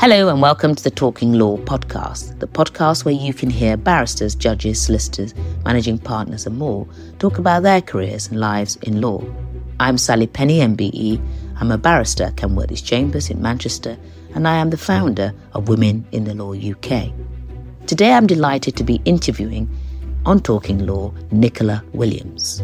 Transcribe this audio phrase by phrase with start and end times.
[0.00, 4.34] Hello, and welcome to the Talking Law podcast, the podcast where you can hear barristers,
[4.34, 6.88] judges, solicitors, managing partners, and more
[7.18, 9.22] talk about their careers and lives in law.
[9.78, 11.22] I'm Sally Penni, MBE.
[11.60, 13.98] I'm a barrister at Kenworthy's Chambers in Manchester,
[14.34, 17.12] and I am the founder of Women in the Law UK.
[17.86, 19.68] Today, I'm delighted to be interviewing
[20.24, 22.62] on Talking Law Nicola Williams.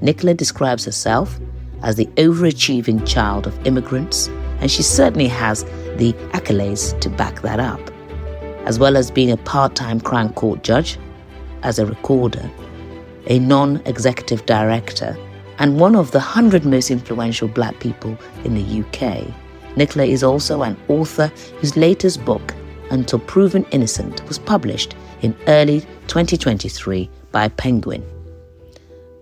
[0.00, 1.38] Nicola describes herself
[1.84, 4.28] as the overachieving child of immigrants,
[4.60, 5.64] and she certainly has
[5.96, 7.80] the accolades to back that up,
[8.66, 10.98] as well as being a part time Crown Court judge,
[11.62, 12.50] as a recorder,
[13.26, 15.16] a non executive director,
[15.58, 19.26] and one of the 100 most influential black people in the UK.
[19.76, 21.28] Nicola is also an author
[21.60, 22.54] whose latest book,
[22.90, 28.04] Until Proven Innocent, was published in early 2023 by Penguin.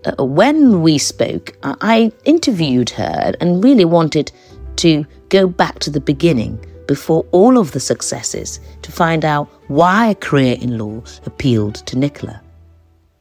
[0.05, 4.31] Uh, when we spoke, I interviewed her and really wanted
[4.77, 10.07] to go back to the beginning before all of the successes to find out why
[10.07, 12.41] a career in law appealed to Nicola.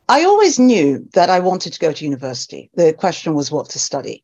[0.09, 2.71] I always knew that I wanted to go to university.
[2.75, 4.23] The question was what to study.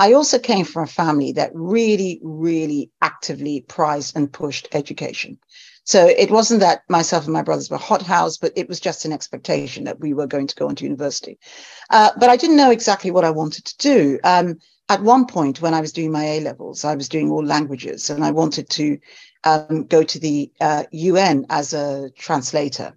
[0.00, 5.38] I also came from a family that really, really actively prized and pushed education.
[5.84, 9.12] So it wasn't that myself and my brothers were hothouse, but it was just an
[9.12, 11.38] expectation that we were going to go into university.
[11.90, 14.18] Uh, but I didn't know exactly what I wanted to do.
[14.22, 14.58] Um,
[14.88, 18.10] at one point when I was doing my A levels, I was doing all languages
[18.10, 18.98] and I wanted to
[19.44, 22.96] um, go to the uh, UN as a translator.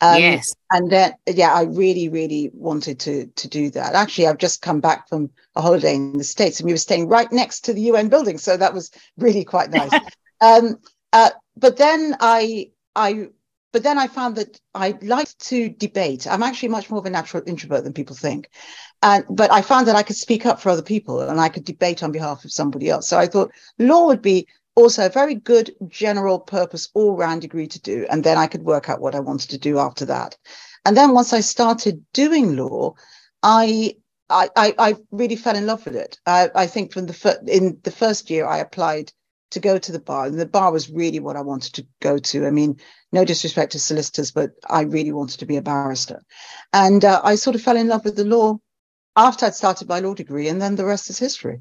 [0.00, 0.54] Um, yes.
[0.72, 3.94] And then, yeah, I really, really wanted to to do that.
[3.94, 7.08] Actually, I've just come back from a holiday in the States and we were staying
[7.08, 8.38] right next to the UN building.
[8.38, 9.92] So that was really quite nice.
[10.40, 10.78] um,
[11.12, 13.28] uh, but then I, I
[13.72, 16.26] but then I found that I like to debate.
[16.26, 18.50] I'm actually much more of a natural introvert than people think.
[19.02, 21.64] And but I found that I could speak up for other people and I could
[21.64, 23.08] debate on behalf of somebody else.
[23.08, 27.80] So I thought law would be also a very good general purpose all-round degree to
[27.80, 28.06] do.
[28.10, 30.36] And then I could work out what I wanted to do after that.
[30.84, 32.94] And then once I started doing law,
[33.42, 33.94] I
[34.32, 36.16] I, I, really fell in love with it.
[36.24, 39.12] I, I think from the fir- in the first year I applied
[39.50, 40.26] to go to the bar.
[40.26, 42.46] And the bar was really what I wanted to go to.
[42.46, 42.78] I mean,
[43.12, 46.22] no disrespect to solicitors, but I really wanted to be a barrister.
[46.72, 48.58] And uh, I sort of fell in love with the law
[49.16, 51.60] after I'd started my law degree, and then the rest is history.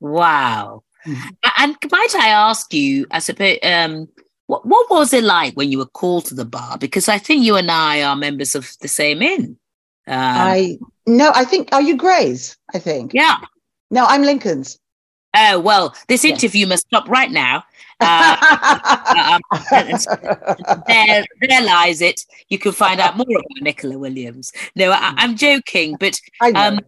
[0.00, 0.84] Wow.
[1.06, 1.28] Mm-hmm.
[1.58, 4.08] And might I ask you, I suppose, um,
[4.46, 6.76] what, what was it like when you were called to the bar?
[6.78, 9.58] Because I think you and I are members of the same inn.
[10.06, 12.56] Um, I no, I think are you Gray's?
[12.74, 13.14] I think.
[13.14, 13.36] Yeah.
[13.92, 14.78] No, I'm Lincoln's.
[15.34, 16.68] Oh, well, this interview yes.
[16.68, 17.64] must stop right now.
[18.00, 19.40] Uh,
[19.72, 22.24] um, there, there lies it.
[22.48, 24.52] You can find out more about Nicola Williams.
[24.74, 26.18] No, I, am joking, but
[26.54, 26.80] um,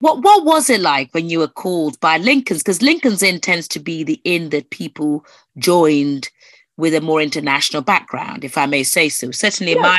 [0.00, 2.62] what what was it like when you were called by Lincoln's?
[2.62, 5.24] Because Lincoln's Inn tends to be the inn that people
[5.56, 6.28] joined
[6.76, 9.30] with a more international background, if I may say so.
[9.30, 9.82] Certainly, yeah.
[9.82, 9.98] my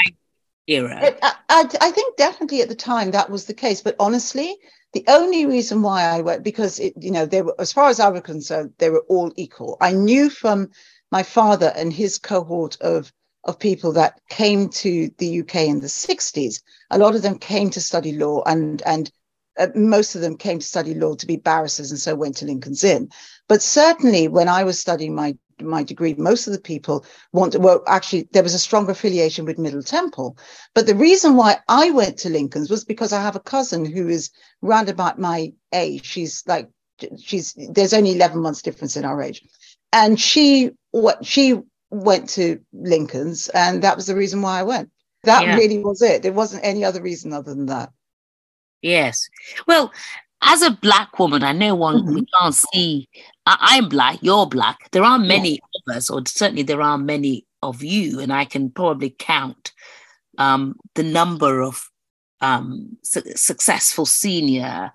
[0.67, 1.15] era.
[1.49, 4.55] I, I think definitely at the time that was the case, but honestly,
[4.93, 7.99] the only reason why I went, because it, you know, they were, as far as
[7.99, 9.77] I was concerned, they were all equal.
[9.81, 10.71] I knew from
[11.11, 13.11] my father and his cohort of
[13.43, 16.61] of people that came to the UK in the 60s.
[16.91, 19.11] A lot of them came to study law, and and
[19.59, 22.45] uh, most of them came to study law to be barristers, and so went to
[22.45, 23.09] Lincoln's Inn.
[23.47, 27.83] But certainly, when I was studying my my degree, most of the people wanted, well,
[27.87, 30.37] actually, there was a strong affiliation with Middle Temple.
[30.75, 34.07] But the reason why I went to Lincoln's was because I have a cousin who
[34.07, 34.29] is
[34.61, 36.05] round about my age.
[36.05, 36.69] She's like,
[37.19, 39.41] she's, there's only 11 months difference in our age.
[39.91, 44.91] And she, what, she went to Lincoln's, and that was the reason why I went.
[45.23, 45.55] That yeah.
[45.55, 46.21] really was it.
[46.21, 47.91] There wasn't any other reason other than that.
[48.81, 49.29] Yes.
[49.67, 49.91] Well,
[50.41, 52.15] as a black woman, I know one mm-hmm.
[52.15, 53.09] we can't see.
[53.45, 54.91] I, am black, you're black.
[54.91, 55.93] There are many yeah.
[55.93, 59.71] of us, or certainly there are many of you, and I can probably count
[60.37, 61.89] um, the number of
[62.41, 64.91] um, su- successful senior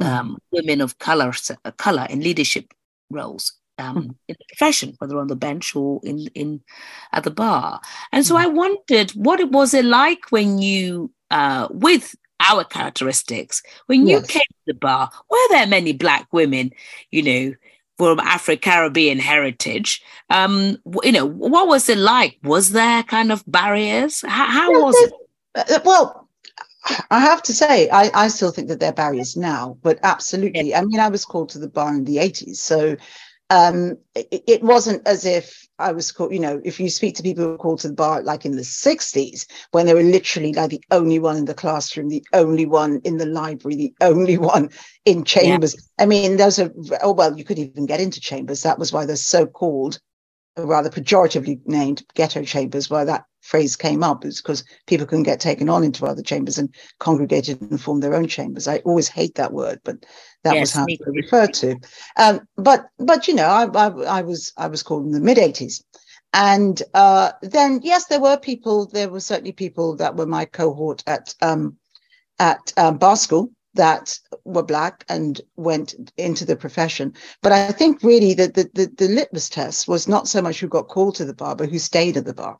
[0.00, 0.04] mm-hmm.
[0.04, 1.32] um, women of color
[1.76, 2.72] color in leadership
[3.10, 4.10] roles um, mm-hmm.
[4.28, 6.60] in the profession, whether on the bench or in in
[7.12, 7.80] at the bar.
[8.12, 8.44] And so mm-hmm.
[8.44, 13.62] I wondered what it was it like when you, uh, with our characteristics.
[13.86, 14.26] When you yes.
[14.26, 16.72] came to the bar, were there many black women,
[17.10, 17.54] you know,
[17.96, 20.02] from Afro Caribbean heritage?
[20.30, 22.38] Um, you know, what was it like?
[22.42, 24.22] Was there kind of barriers?
[24.26, 25.12] How, how was it?
[25.54, 26.28] Uh, well,
[27.10, 30.74] I have to say, I, I still think that there are barriers now, but absolutely.
[30.74, 32.56] I mean, I was called to the bar in the 80s.
[32.56, 32.96] So
[33.50, 37.22] um, it, it, wasn't as if I was called, you know, if you speak to
[37.22, 40.52] people who were called to the bar like in the 60s, when they were literally
[40.52, 44.38] like the only one in the classroom, the only one in the library, the only
[44.52, 44.70] one
[45.04, 45.74] in chambers.
[45.74, 46.04] Yeah.
[46.04, 46.70] I mean, those are,
[47.02, 48.62] oh, well, you could even get into chambers.
[48.62, 49.98] That was why they're so called
[50.56, 55.40] rather pejoratively named ghetto chambers, where that phrase came up, is because people can get
[55.40, 58.68] taken on into other chambers and congregated and form their own chambers.
[58.68, 59.96] I always hate that word, but
[60.44, 61.76] that yes, was how it referred to.
[62.16, 63.88] Um, but but you know, I, I,
[64.18, 65.82] I was I was called in the mid '80s,
[66.32, 68.86] and uh, then yes, there were people.
[68.86, 71.76] There were certainly people that were my cohort at um,
[72.38, 77.14] at um, bar school that were black and went into the profession.
[77.42, 80.68] But I think really that the, the, the, litmus test was not so much who
[80.68, 82.58] got called to the bar, but who stayed at the bar.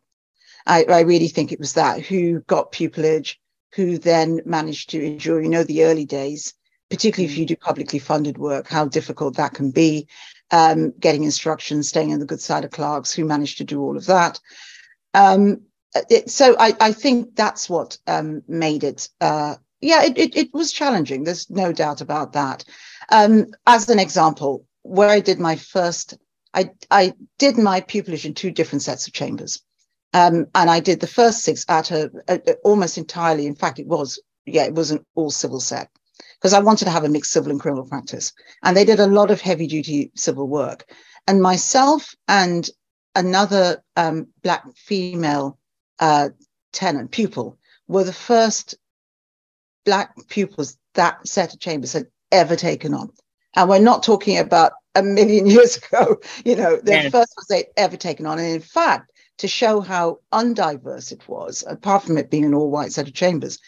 [0.66, 3.36] I, I really think it was that who got pupillage,
[3.74, 6.54] who then managed to endure, you know, the early days,
[6.90, 7.32] particularly mm.
[7.32, 10.08] if you do publicly funded work, how difficult that can be.
[10.52, 13.96] Um, getting instructions, staying on the good side of clerks, who managed to do all
[13.96, 14.40] of that.
[15.14, 15.60] Um,
[16.08, 20.54] it, so I, I, think that's what um, made it uh, yeah, it, it, it,
[20.54, 21.24] was challenging.
[21.24, 22.64] There's no doubt about that.
[23.10, 26.18] Um, as an example, where I did my first,
[26.52, 29.62] I, I did my pupillage in two different sets of chambers.
[30.12, 33.78] Um, and I did the first six at a, a, a, almost entirely, in fact,
[33.78, 35.88] it was, yeah, it was an all civil set
[36.34, 38.32] because I wanted to have a mixed civil and criminal practice.
[38.62, 40.90] And they did a lot of heavy duty civil work.
[41.26, 42.68] And myself and
[43.14, 45.58] another um, Black female
[45.98, 46.30] uh,
[46.72, 47.58] tenant, pupil,
[47.88, 48.74] were the first
[49.84, 53.10] black pupils that set of chambers had ever taken on.
[53.56, 57.02] And we're not talking about a million years ago, you know, the yeah.
[57.10, 58.38] first ones they'd ever taken on.
[58.38, 59.09] And in fact,
[59.40, 63.14] to show how undiverse it was, apart from it being an all white set of
[63.14, 63.58] chambers,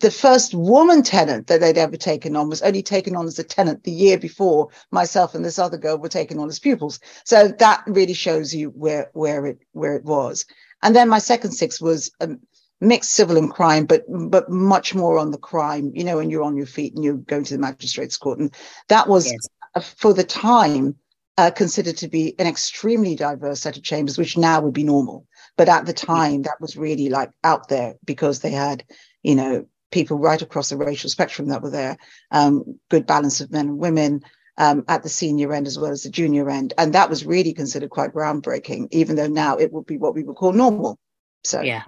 [0.00, 3.44] the first woman tenant that they'd ever taken on was only taken on as a
[3.44, 6.98] tenant the year before myself and this other girl were taken on as pupils.
[7.24, 10.44] So that really shows you where where it where it was.
[10.82, 12.40] And then my second six was um,
[12.80, 15.92] mixed civil and crime, but but much more on the crime.
[15.94, 18.52] You know, when you're on your feet and you're going to the magistrates' court, and
[18.88, 19.94] that was yes.
[19.94, 20.96] for the time
[21.38, 25.26] uh, considered to be an extremely diverse set of chambers, which now would be normal.
[25.56, 28.84] But at the time, that was really like out there because they had,
[29.22, 31.96] you know, people right across the racial spectrum that were there,
[32.30, 34.22] um, good balance of men and women.
[34.58, 36.72] Um, at the senior end as well as the junior end.
[36.78, 40.22] And that was really considered quite groundbreaking, even though now it would be what we
[40.22, 40.98] would call normal.
[41.44, 41.82] So, yeah.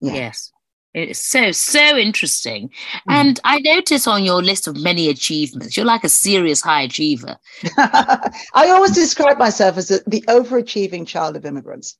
[0.00, 0.14] Yeah.
[0.14, 0.52] Yes.
[0.94, 2.68] It's so, so interesting.
[2.68, 3.00] Mm.
[3.08, 7.36] And I notice on your list of many achievements, you're like a serious high achiever.
[7.76, 11.98] I always describe myself as the, overachieving child of immigrants.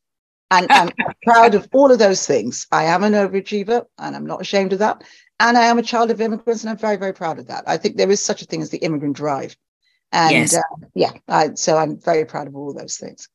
[0.53, 0.91] And I'm
[1.25, 2.67] proud of all of those things.
[2.71, 5.03] I am an overachiever and I'm not ashamed of that.
[5.41, 7.65] And I am a child of immigrants and I'm very, very proud of that.
[7.67, 9.57] I think there is such a thing as the immigrant drive.
[10.13, 10.55] And yes.
[10.55, 10.61] uh,
[10.95, 13.29] yeah, I, so I'm very proud of all those things.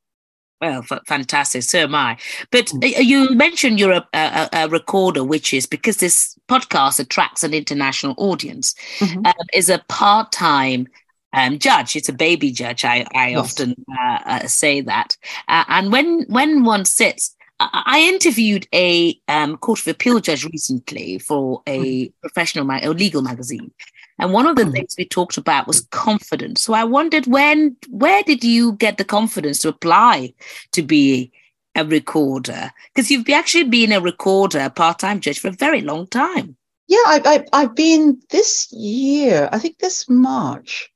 [0.61, 1.63] Well, f- fantastic.
[1.63, 2.17] So am I.
[2.51, 2.97] But mm.
[2.97, 7.53] uh, you mentioned you're a, a, a, recorder, which is because this podcast attracts an
[7.53, 9.25] international audience, mm-hmm.
[9.25, 10.87] um, is a part time
[11.33, 11.95] um, judge.
[11.95, 12.83] It's a baby judge.
[12.83, 13.39] I, I yes.
[13.39, 15.15] often uh, uh, say that.
[15.47, 21.19] Uh, and when when one sits, I interviewed a um, court of appeal judge recently
[21.19, 22.19] for a mm-hmm.
[22.21, 23.71] professional ma- a legal magazine,
[24.19, 24.73] and one of the mm.
[24.73, 26.61] things we talked about was confidence.
[26.61, 30.33] So I wondered when, where did you get the confidence to apply
[30.73, 31.31] to be
[31.75, 32.71] a recorder?
[32.93, 36.57] Because you've actually been a recorder, a part-time judge for a very long time.
[36.87, 39.47] Yeah, I, I, I've been this year.
[39.51, 40.91] I think this March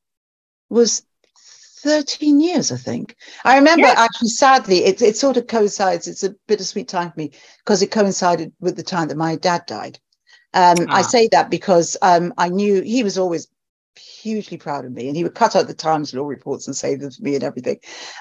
[0.69, 1.03] was
[1.83, 3.15] 13 years, I think.
[3.45, 3.95] I remember yeah.
[3.97, 6.07] actually, sadly, it, it sort of coincides.
[6.07, 9.65] It's a bittersweet time for me because it coincided with the time that my dad
[9.67, 9.99] died.
[10.53, 10.97] Um, ah.
[10.97, 13.47] I say that because um, I knew he was always
[13.95, 17.01] hugely proud of me and he would cut out the Times law reports and save
[17.01, 17.79] them for me and everything.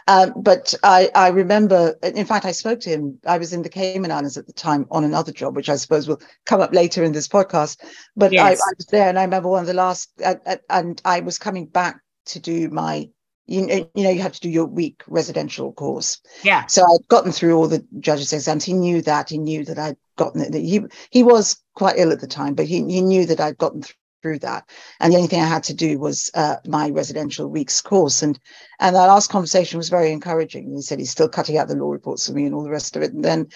[0.09, 3.19] Um, but I, I, remember, in fact, I spoke to him.
[3.27, 6.09] I was in the Cayman Islands at the time on another job, which I suppose
[6.09, 7.79] will come up later in this podcast.
[8.17, 8.61] But yes.
[8.61, 11.21] I, I, was there and I remember one of the last, uh, uh, and I
[11.21, 13.09] was coming back to do my
[13.53, 16.21] you know, you know, you have to do your week residential course.
[16.43, 16.67] Yeah.
[16.67, 18.65] So I'd gotten through all the judges' exams.
[18.65, 19.29] He knew that.
[19.29, 20.55] He knew that I'd gotten it.
[20.55, 20.81] He
[21.11, 23.83] he was quite ill at the time, but he he knew that I'd gotten
[24.23, 24.71] through that.
[25.01, 28.23] And the only thing I had to do was uh, my residential week's course.
[28.23, 28.39] And
[28.81, 30.73] and that last conversation was very encouraging.
[30.73, 32.97] He said he's still cutting out the law reports for me and all the rest
[32.97, 33.13] of it.
[33.13, 33.49] And then,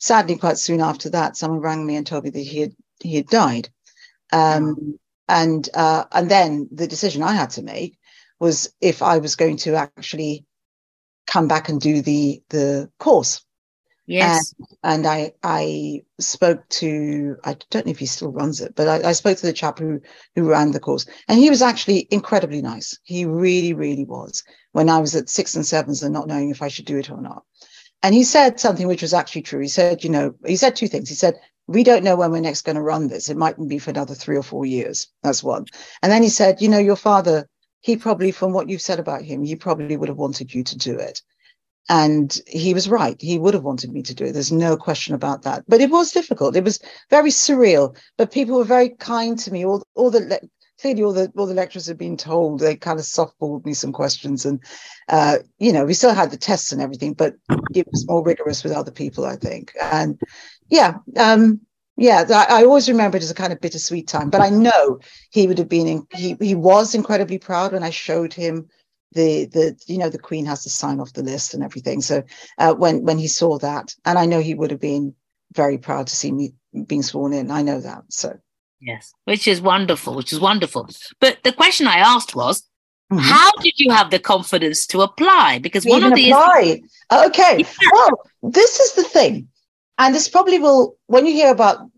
[0.00, 3.14] sadly, quite soon after that, someone rang me and told me that he had he
[3.14, 3.68] had died.
[4.32, 4.98] Um,
[5.28, 7.96] and uh, and then the decision I had to make
[8.38, 10.44] was if I was going to actually
[11.26, 13.42] come back and do the the course.
[14.08, 14.54] Yes.
[14.58, 18.86] And, and I I spoke to I don't know if he still runs it, but
[18.86, 20.00] I, I spoke to the chap who
[20.34, 22.98] who ran the course, and he was actually incredibly nice.
[23.02, 24.44] He really really was.
[24.72, 27.10] When I was at six and sevens and not knowing if I should do it
[27.10, 27.42] or not,
[28.02, 29.60] and he said something which was actually true.
[29.60, 31.08] He said, you know, he said two things.
[31.08, 31.34] He said,
[31.66, 33.28] we don't know when we're next going to run this.
[33.28, 35.08] It mightn't be for another three or four years.
[35.22, 35.64] That's one.
[36.02, 37.48] And then he said, you know, your father
[37.86, 40.76] he probably, from what you've said about him, he probably would have wanted you to
[40.76, 41.22] do it.
[41.88, 43.16] and he was right.
[43.20, 44.32] He would have wanted me to do it.
[44.32, 45.64] There's no question about that.
[45.68, 46.56] But it was difficult.
[46.56, 47.96] It was very surreal.
[48.18, 49.64] But people were very kind to me.
[49.64, 50.40] All, all the
[50.80, 52.60] clearly all the all the lecturers had been told.
[52.60, 54.60] They kind of softballed me some questions, and
[55.08, 57.34] uh, you know we still had the tests and everything, but
[57.74, 59.72] it was more rigorous with other people, I think.
[59.80, 60.20] And
[60.68, 61.60] yeah, um,
[61.96, 64.28] yeah, I, I, always remember it as a kind of bittersweet time.
[64.28, 65.00] But I know
[65.30, 65.86] he would have been.
[65.86, 68.68] In, he he was incredibly proud when I showed him
[69.16, 72.22] the the you know the queen has to sign off the list and everything so
[72.58, 75.14] uh, when when he saw that and i know he would have been
[75.52, 76.52] very proud to see me
[76.86, 78.38] being sworn in i know that so
[78.80, 80.88] yes which is wonderful which is wonderful
[81.20, 82.62] but the question i asked was
[83.12, 83.18] mm-hmm.
[83.18, 86.80] how did you have the confidence to apply because one of the apply.
[87.12, 87.88] okay yeah.
[87.92, 89.48] well this is the thing
[89.98, 91.88] and this probably will when you hear about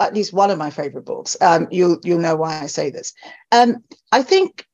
[0.00, 3.12] at least one of my favorite books um, you'll you'll know why i say this
[3.52, 4.66] um, i think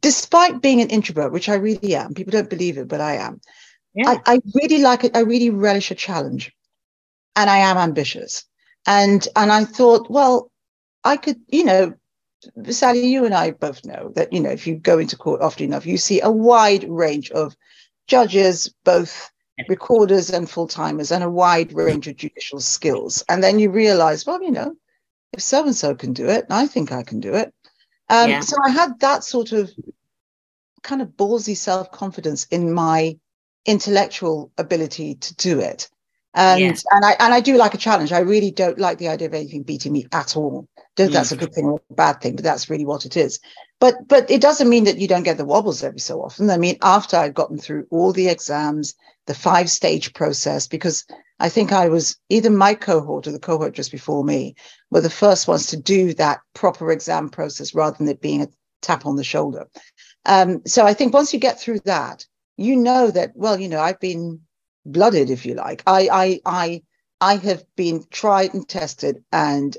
[0.00, 3.40] despite being an introvert, which I really am, people don't believe it, but I am.
[3.94, 4.10] Yeah.
[4.26, 5.16] I, I really like it.
[5.16, 6.52] I really relish a challenge,
[7.36, 8.44] and I am ambitious.
[8.86, 10.50] And and I thought, well,
[11.04, 11.94] I could, you know,
[12.70, 15.66] Sally, you and I both know that you know if you go into court often
[15.66, 17.56] enough, you see a wide range of
[18.06, 19.30] judges, both
[19.68, 23.24] recorders and full timers, and a wide range of judicial skills.
[23.28, 24.74] And then you realize, well, you know,
[25.32, 27.52] if so and so can do it, I think I can do it.
[28.08, 28.40] Um, yeah.
[28.40, 29.70] So I had that sort of
[30.82, 33.18] kind of ballsy self confidence in my
[33.66, 35.88] intellectual ability to do it.
[36.32, 36.74] And yeah.
[36.92, 38.12] and I and I do like a challenge.
[38.12, 40.68] I really don't like the idea of anything beating me at all.
[40.94, 43.40] Don't that's a good thing or a bad thing, but that's really what it is.
[43.80, 46.48] But but it doesn't mean that you don't get the wobbles every so often.
[46.50, 48.94] I mean, after I'd gotten through all the exams,
[49.30, 51.04] the five stage process, because
[51.38, 54.56] I think I was either my cohort or the cohort just before me
[54.90, 58.48] were the first ones to do that proper exam process rather than it being a
[58.82, 59.68] tap on the shoulder.
[60.26, 63.80] Um, so I think once you get through that, you know that, well, you know,
[63.80, 64.40] I've been
[64.84, 65.84] blooded, if you like.
[65.86, 66.82] I, I, I,
[67.20, 69.76] I have been tried and tested and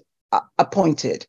[0.59, 1.27] appointed,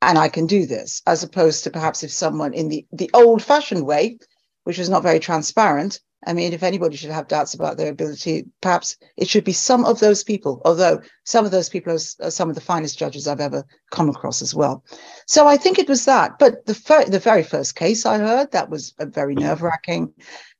[0.00, 3.42] and I can do this, as opposed to perhaps if someone in the, the old
[3.42, 4.18] fashioned way,
[4.64, 8.46] which was not very transparent, I mean, if anybody should have doubts about their ability,
[8.60, 12.30] perhaps it should be some of those people, although some of those people are, are
[12.30, 14.84] some of the finest judges I've ever come across as well.
[15.26, 16.38] So I think it was that.
[16.38, 20.12] But the, fir- the very first case I heard, that was very nerve wracking.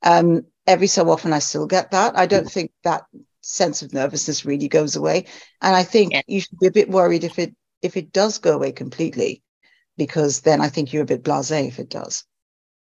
[0.02, 2.16] Um, every so often I still get that.
[2.16, 3.04] I don't think that
[3.42, 5.26] sense of nervousness really goes away.
[5.60, 6.22] And I think yeah.
[6.26, 9.42] you should be a bit worried if it if it does go away completely,
[9.96, 12.24] because then I think you're a bit blasé if it does.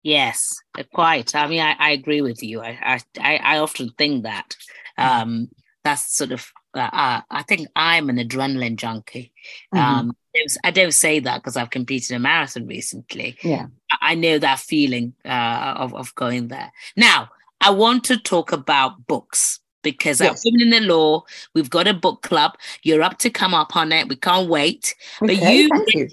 [0.03, 1.35] Yes, uh, quite.
[1.35, 2.61] I mean, I, I agree with you.
[2.61, 4.55] I, I I often think that
[4.97, 5.21] mm-hmm.
[5.21, 5.49] um,
[5.83, 6.51] that's sort of.
[6.73, 9.33] Uh, uh, I think I'm an adrenaline junkie.
[9.73, 9.99] Mm-hmm.
[9.99, 10.15] Um,
[10.63, 13.37] I don't say that because I've competed in a marathon recently.
[13.43, 13.67] Yeah,
[14.01, 16.71] I know that feeling uh, of of going there.
[16.95, 17.29] Now,
[17.59, 20.31] I want to talk about books because yes.
[20.31, 22.57] at Women in the Law, we've got a book club.
[22.83, 24.07] You're up to come up on it.
[24.07, 24.95] We can't wait.
[25.21, 26.09] Okay, but you, you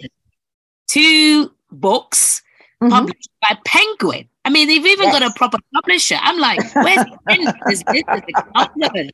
[0.88, 2.43] two books
[2.83, 2.90] mm-hmm.
[2.90, 4.28] published by Penguin.
[4.45, 5.18] I mean, they've even yes.
[5.18, 6.16] got a proper publisher.
[6.21, 7.04] I'm like, where's
[7.66, 7.83] this?
[7.85, 9.12] This is a compliment.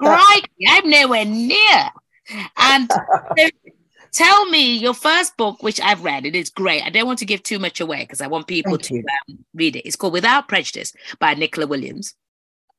[0.00, 1.90] Right, I'm nowhere near.
[2.56, 2.90] And
[4.12, 6.26] tell me your first book, which I've read.
[6.26, 6.82] It is great.
[6.82, 9.44] I don't want to give too much away because I want people Thank to um,
[9.54, 9.86] read it.
[9.86, 12.14] It's called Without Prejudice by Nicola Williams.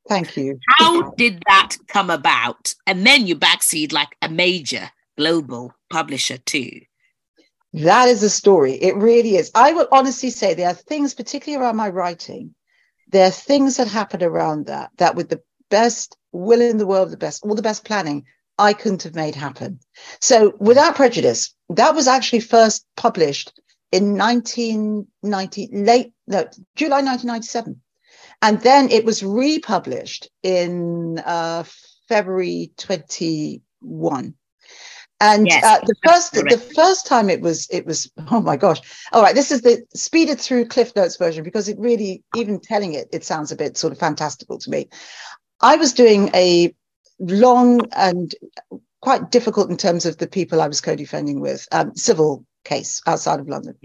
[0.10, 0.60] Thank you.
[0.68, 2.76] How did that come about?
[2.88, 6.82] And then you backseed like a major global publisher too.
[7.74, 8.74] That is a story.
[8.74, 9.52] It really is.
[9.56, 12.54] I would honestly say there are things, particularly around my writing,
[13.10, 17.12] there are things that happen around that that with the best will in the world,
[17.12, 18.26] the best, all the best planning,
[18.60, 19.80] I couldn't have made happen.
[20.22, 23.60] So without prejudice, that was actually first published
[23.92, 27.82] in 1990, late, no, July 1997.
[28.42, 31.64] And then it was republished in uh,
[32.08, 34.34] February 21.
[35.24, 36.50] And yes, uh, the first correct.
[36.50, 38.82] the first time it was it was oh my gosh
[39.14, 42.92] all right this is the speeded through Cliff Notes version because it really even telling
[42.92, 44.90] it it sounds a bit sort of fantastical to me.
[45.62, 46.76] I was doing a
[47.20, 48.36] long and
[49.02, 53.40] quite difficult in terms of the people I was co-defending with um, civil case outside
[53.40, 53.76] of London.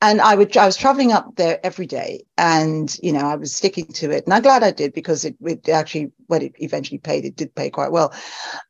[0.00, 3.54] And I would I was traveling up there every day, and you know I was
[3.54, 6.98] sticking to it, and I'm glad I did because it, it actually when it eventually
[6.98, 8.12] paid, it did pay quite well.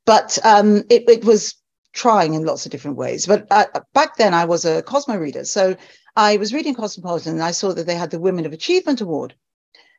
[0.04, 1.54] But um, it, it was
[1.93, 3.27] trying in lots of different ways.
[3.27, 5.45] But uh, back then, I was a Cosmo reader.
[5.45, 5.77] So
[6.17, 9.35] I was reading Cosmopolitan and I saw that they had the Women of Achievement Award.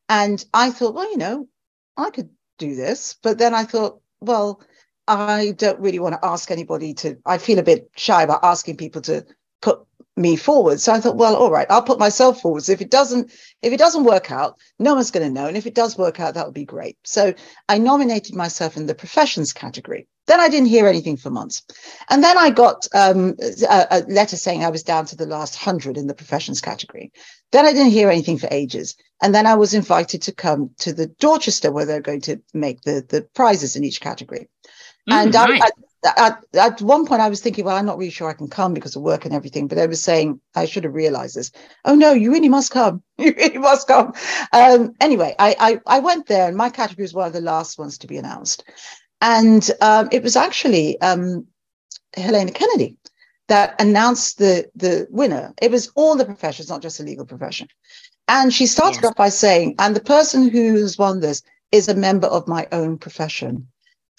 [0.09, 1.47] And I thought, well, you know,
[1.97, 3.15] I could do this.
[3.21, 4.61] But then I thought, well,
[5.07, 8.77] I don't really want to ask anybody to, I feel a bit shy about asking
[8.77, 9.25] people to
[9.61, 9.79] put
[10.15, 10.79] me forward.
[10.79, 12.63] So I thought, well, all right, I'll put myself forward.
[12.63, 15.47] So if it doesn't, if it doesn't work out, no one's going to know.
[15.47, 16.97] And if it does work out, that would be great.
[17.03, 17.33] So
[17.67, 20.07] I nominated myself in the professions category.
[20.25, 21.63] Then I didn't hear anything for months.
[22.09, 23.35] And then I got um,
[23.69, 27.11] a, a, letter saying I was down to the last hundred in the professions category.
[27.51, 28.95] Then I didn't hear anything for ages.
[29.21, 32.81] And then I was invited to come to the Dorchester where they're going to make
[32.83, 34.47] the, the prizes in each category.
[35.09, 35.61] Mm, and nice.
[35.61, 35.69] I,
[36.05, 38.73] at, at one point I was thinking, well, I'm not really sure I can come
[38.73, 39.67] because of work and everything.
[39.67, 41.51] But I was saying I should have realized this.
[41.85, 43.01] Oh no, you really must come.
[43.17, 44.13] You really must come.
[44.51, 47.77] Um, anyway, I, I, I went there, and my category was one of the last
[47.77, 48.63] ones to be announced,
[49.21, 51.47] and um, it was actually um,
[52.15, 52.97] Helena Kennedy
[53.47, 55.53] that announced the the winner.
[55.61, 57.67] It was all the professions, not just the legal profession.
[58.27, 59.11] And she started yes.
[59.11, 62.97] off by saying, "And the person who's won this is a member of my own
[62.97, 63.67] profession."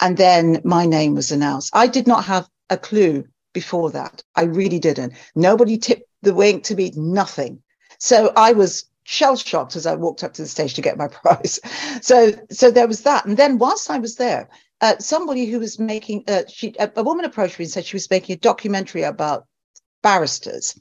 [0.04, 1.70] And then my name was announced.
[1.75, 4.23] I did not have a clue before that.
[4.37, 5.14] I really didn't.
[5.34, 7.62] Nobody tipped the wink to me, nothing.
[7.99, 11.08] So I was shell shocked as I walked up to the stage to get my
[11.23, 11.58] prize.
[12.02, 13.25] So, so there was that.
[13.25, 14.50] And then whilst I was there,
[14.82, 17.96] uh, somebody who was making, uh, she, a, a woman approached me and said she
[17.96, 19.46] was making a documentary about
[20.02, 20.78] barristers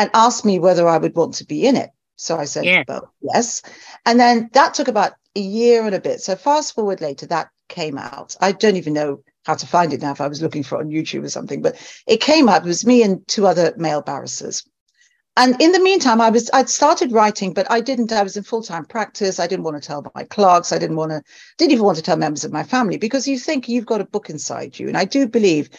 [0.00, 1.90] and asked me whether I would want to be in it.
[2.16, 2.82] So I said, yeah.
[2.88, 3.62] well, yes.
[4.04, 6.20] And then that took about a year and a bit.
[6.22, 8.36] So fast forward later, that came out.
[8.40, 10.84] I don't even know how to find it now if I was looking for it
[10.84, 12.64] on YouTube or something, but it came out.
[12.64, 14.64] It was me and two other male barristers.
[15.36, 18.12] And in the meantime, I was I'd started writing, but I didn't.
[18.12, 19.40] I was in full time practice.
[19.40, 20.72] I didn't want to tell my clerks.
[20.72, 21.22] I didn't want to.
[21.58, 24.06] Didn't even want to tell members of my family because you think you've got a
[24.06, 25.70] book inside you, and I do believe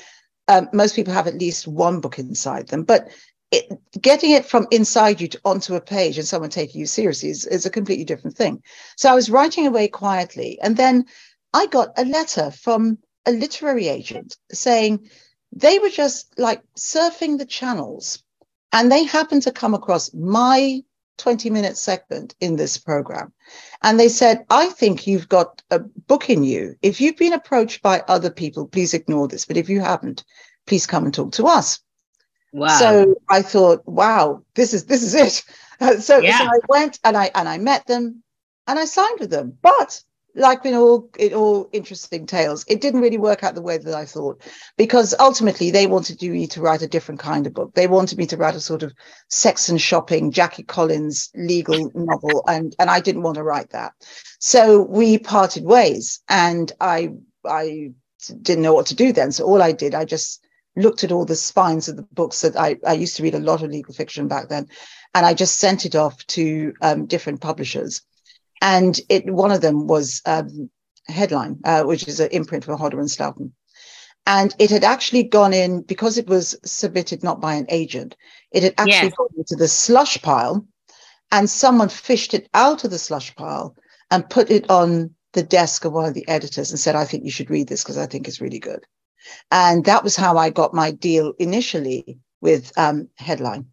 [0.50, 2.84] um, most people have at least one book inside them.
[2.84, 3.08] But
[3.52, 7.30] it, getting it from inside you to, onto a page and someone taking you seriously
[7.30, 8.62] is, is a completely different thing.
[8.98, 11.06] So I was writing away quietly, and then
[11.56, 15.10] I got a letter from a literary agent saying
[15.54, 18.22] they were just like surfing the channels
[18.74, 20.84] and they happened to come across my
[21.18, 23.32] 20 minute segment in this program.
[23.82, 26.76] And they said, I think you've got a book in you.
[26.82, 29.46] If you've been approached by other people, please ignore this.
[29.46, 30.26] But if you haven't,
[30.68, 31.80] please come and talk to us.
[32.52, 32.68] Wow.
[32.68, 36.02] So I thought, wow, this is this is it.
[36.04, 36.38] so, yeah.
[36.38, 38.24] so I went and I and I met them
[38.68, 39.58] and I signed with them.
[39.62, 40.04] But
[40.36, 43.94] like in all in all interesting tales, it didn't really work out the way that
[43.94, 44.42] I thought
[44.78, 47.74] because ultimately they wanted me to write a different kind of book.
[47.74, 48.94] They wanted me to write a sort of
[49.30, 53.94] sex and shopping, Jackie Collins legal novel, and and I didn't want to write that.
[54.40, 57.14] So we parted ways, and I
[57.46, 57.92] I
[58.42, 59.32] didn't know what to do then.
[59.32, 60.46] So all I did, I just
[60.76, 63.40] looked at all the spines of the books that I I used to read a
[63.40, 64.68] lot of legal fiction back then,
[65.14, 68.02] and I just sent it off to um, different publishers
[68.66, 70.72] and it one of them was um,
[71.08, 73.54] Headline, uh, which is an imprint for Hodder and Stoughton.
[74.26, 78.16] And it had actually gone in because it was submitted not by an agent.
[78.52, 79.16] It had actually yes.
[79.16, 80.66] gone into the slush pile,
[81.32, 83.76] and someone fished it out of the slush pile
[84.10, 87.24] and put it on the desk of one of the editors and said, "I think
[87.24, 88.84] you should read this because I think it's really good."
[89.52, 93.68] And that was how I got my deal initially with um, Headline.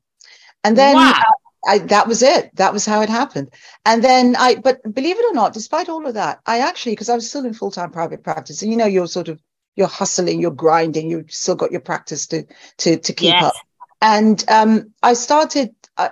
[0.64, 1.14] And then wow.
[1.16, 1.22] uh,
[1.66, 2.54] I, that was it.
[2.56, 3.52] That was how it happened.
[3.86, 7.08] And then I, but believe it or not, despite all of that, I actually, because
[7.08, 9.40] I was still in full time private practice, and you know, you're sort of
[9.76, 12.44] you're hustling, you're grinding, you've still got your practice to
[12.78, 13.44] to to keep yes.
[13.44, 13.54] up.
[14.00, 15.74] And um, I started.
[15.96, 16.10] I,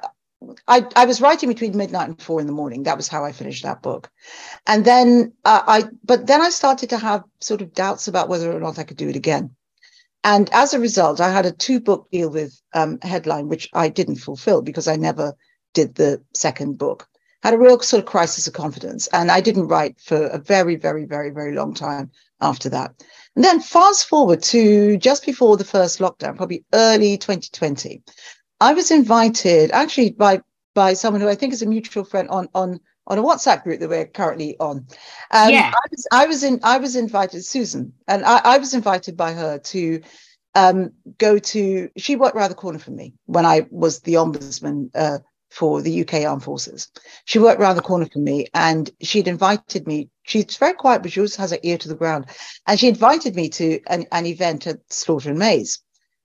[0.67, 2.85] I, I was writing between midnight and four in the morning.
[2.85, 4.11] That was how I finished that book.
[4.67, 8.51] And then uh, I, but then I started to have sort of doubts about whether
[8.51, 9.55] or not I could do it again.
[10.23, 13.89] And as a result, I had a two book deal with um, Headline, which I
[13.89, 15.35] didn't fulfill because I never
[15.73, 17.09] did the second book.
[17.43, 19.07] Had a real sort of crisis of confidence.
[19.09, 23.03] And I didn't write for a very, very, very, very long time after that.
[23.35, 28.03] And then fast forward to just before the first lockdown, probably early 2020,
[28.61, 30.43] I was invited actually by
[30.75, 32.81] by someone who I think is a mutual friend on on
[33.11, 34.87] on a WhatsApp group that we're currently on.
[35.33, 35.73] Um, yeah.
[35.75, 39.33] I was, I was in, I was invited, Susan, and I, I was invited by
[39.33, 40.01] her to
[40.55, 44.91] um, go to, she worked around the corner from me when I was the ombudsman
[44.95, 45.19] uh,
[45.51, 46.89] for the UK Armed Forces.
[47.25, 50.09] She worked around the corner from me and she'd invited me.
[50.23, 52.27] She's very quiet, but she always has her ear to the ground.
[52.69, 55.83] And she invited me to an, an event at Slaughter and May's.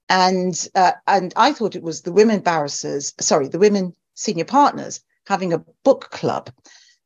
[0.08, 5.02] And, uh, and I thought it was the women barristers, sorry, the women senior partners
[5.28, 6.52] having a book club.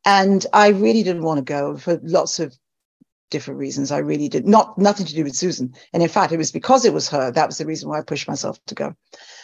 [0.05, 2.55] And I really didn't want to go for lots of
[3.29, 3.91] different reasons.
[3.91, 5.73] I really did not nothing to do with Susan.
[5.93, 7.31] And in fact, it was because it was her.
[7.31, 8.95] That was the reason why I pushed myself to go.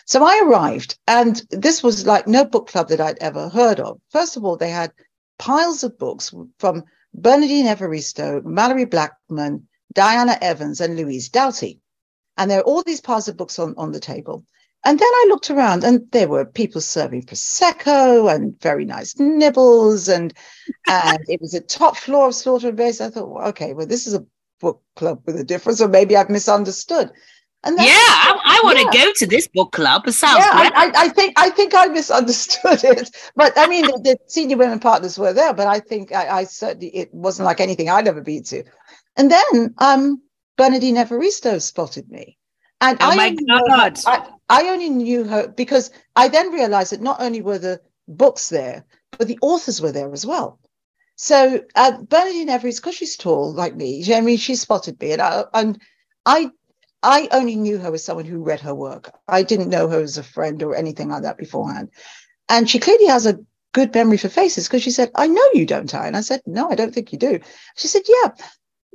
[0.06, 4.00] So I arrived, and this was like no book club that I'd ever heard of.
[4.12, 4.92] First of all, they had
[5.40, 6.84] piles of books from
[7.14, 11.80] Bernardine Evaristo, Malorie Blackman, Diana Evans, and Louise Doughty.
[12.38, 14.46] And there are all these piles of books on, on the table.
[14.86, 20.08] And then I looked around and there were people serving prosecco and very nice nibbles,
[20.08, 20.34] and
[20.88, 23.02] and it was a top floor of Slaughter and Bass.
[23.02, 24.26] I thought, well, okay, well, this is a
[24.62, 27.12] book club with a difference, or maybe I've misunderstood.
[27.64, 30.04] And yeah, I, I want to go to this book club.
[30.08, 34.00] It sounds yeah, I, I, think I think I misunderstood it, but I mean the,
[34.04, 37.60] the senior women partners were there, but I think I, I, certainly it wasn't like
[37.60, 38.64] anything I'd ever been to.
[39.18, 40.22] And then um,
[40.58, 42.38] Bernardine Evaristo spotted me,
[42.82, 43.36] and oh I,
[43.68, 44.00] God.
[44.06, 48.50] I, I only knew her because I then realized that not only were the books
[48.50, 48.86] there,
[49.18, 50.60] but the authors were there as well.
[51.16, 55.22] So uh, Bernardine Evers, because she's tall like me, I mean, she spotted me, and
[55.22, 55.82] I, and
[56.26, 56.52] I,
[57.02, 59.12] I only knew her as someone who read her work.
[59.28, 61.90] I didn't know her as a friend or anything like that beforehand.
[62.50, 63.40] And she clearly has a
[63.74, 66.42] good memory for faces because she said, "I know you, don't I?" And I said,
[66.46, 67.40] "No, I don't think you do."
[67.78, 68.32] She said, "Yeah,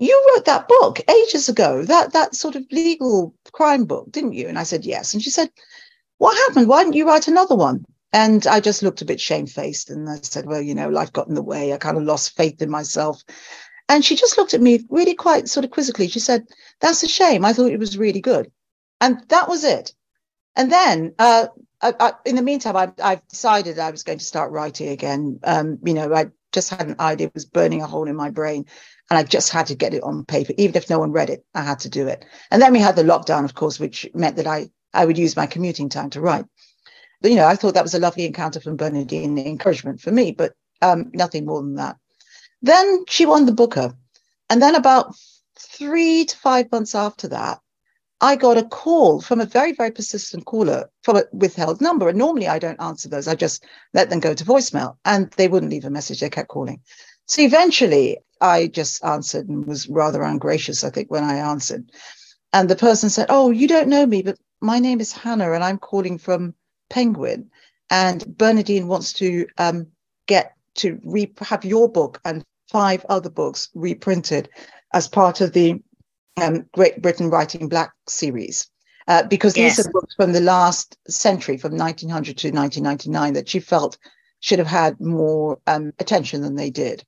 [0.01, 4.49] you wrote that book ages ago, that that sort of legal crime book, didn't you?
[4.49, 5.13] And I said, yes.
[5.13, 5.51] And she said,
[6.19, 6.69] what happened?
[6.69, 7.85] Why didn't you write another one?
[8.13, 11.29] And I just looked a bit shamefaced and I said, well, you know, life got
[11.29, 11.73] in the way.
[11.73, 13.23] I kind of lost faith in myself.
[13.89, 16.09] And she just looked at me really quite sort of quizzically.
[16.09, 16.47] She said,
[16.81, 17.45] that's a shame.
[17.45, 18.51] I thought it was really good.
[19.01, 19.95] And that was it.
[20.57, 21.49] And then, uh,
[21.83, 25.41] I, I, in the meantime, I, I've decided I was going to start writing again.
[25.45, 28.31] Um, you know, I just had an idea, it was burning a hole in my
[28.31, 28.67] brain.
[29.11, 30.53] And I just had to get it on paper.
[30.57, 32.25] Even if no one read it, I had to do it.
[32.51, 35.37] And then we had the lockdown, of course, which meant that I, I would use
[35.37, 36.45] my commuting time to write.
[37.21, 40.33] But, you know, I thought that was a lovely encounter from Bernardine, encouragement for me,
[40.33, 41.97] but um, nothing more than that.
[42.63, 43.95] Then she won the Booker.
[44.49, 45.15] And then about
[45.59, 47.61] three to five months after that,
[48.21, 52.09] I got a call from a very, very persistent caller from a withheld number.
[52.09, 53.27] And normally I don't answer those.
[53.27, 56.21] I just let them go to voicemail and they wouldn't leave a message.
[56.21, 56.81] They kept calling.
[57.27, 61.91] So eventually I just answered and was rather ungracious, I think, when I answered.
[62.53, 65.65] And the person said, Oh, you don't know me, but my name is Hannah and
[65.65, 66.55] I'm calling from
[66.91, 67.51] Penguin.
[67.89, 69.87] And Bernardine wants to um,
[70.27, 74.49] get to re- have your book and five other books reprinted
[74.93, 75.81] as part of the
[76.41, 78.69] um, Great Britain Writing Black series.
[79.09, 79.77] Uh, because yes.
[79.77, 83.99] these are books from the last century, from 1900 to 1999, that she felt
[84.41, 87.05] should have had more um, attention than they did.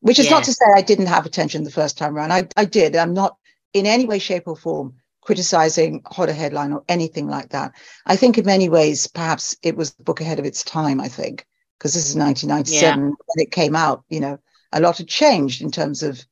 [0.00, 0.32] Which is yeah.
[0.32, 2.32] not to say I didn't have attention the first time around.
[2.32, 2.96] I, I did.
[2.96, 3.36] I'm not
[3.72, 4.94] in any way, shape, or form
[5.26, 7.72] criticizing Hodder Headline or anything like that.
[8.06, 11.08] I think in many ways, perhaps it was the book ahead of its time, I
[11.08, 11.44] think,
[11.78, 13.04] because this is 1997 yeah.
[13.06, 14.38] when it came out, you know,
[14.72, 16.24] a lot had changed in terms of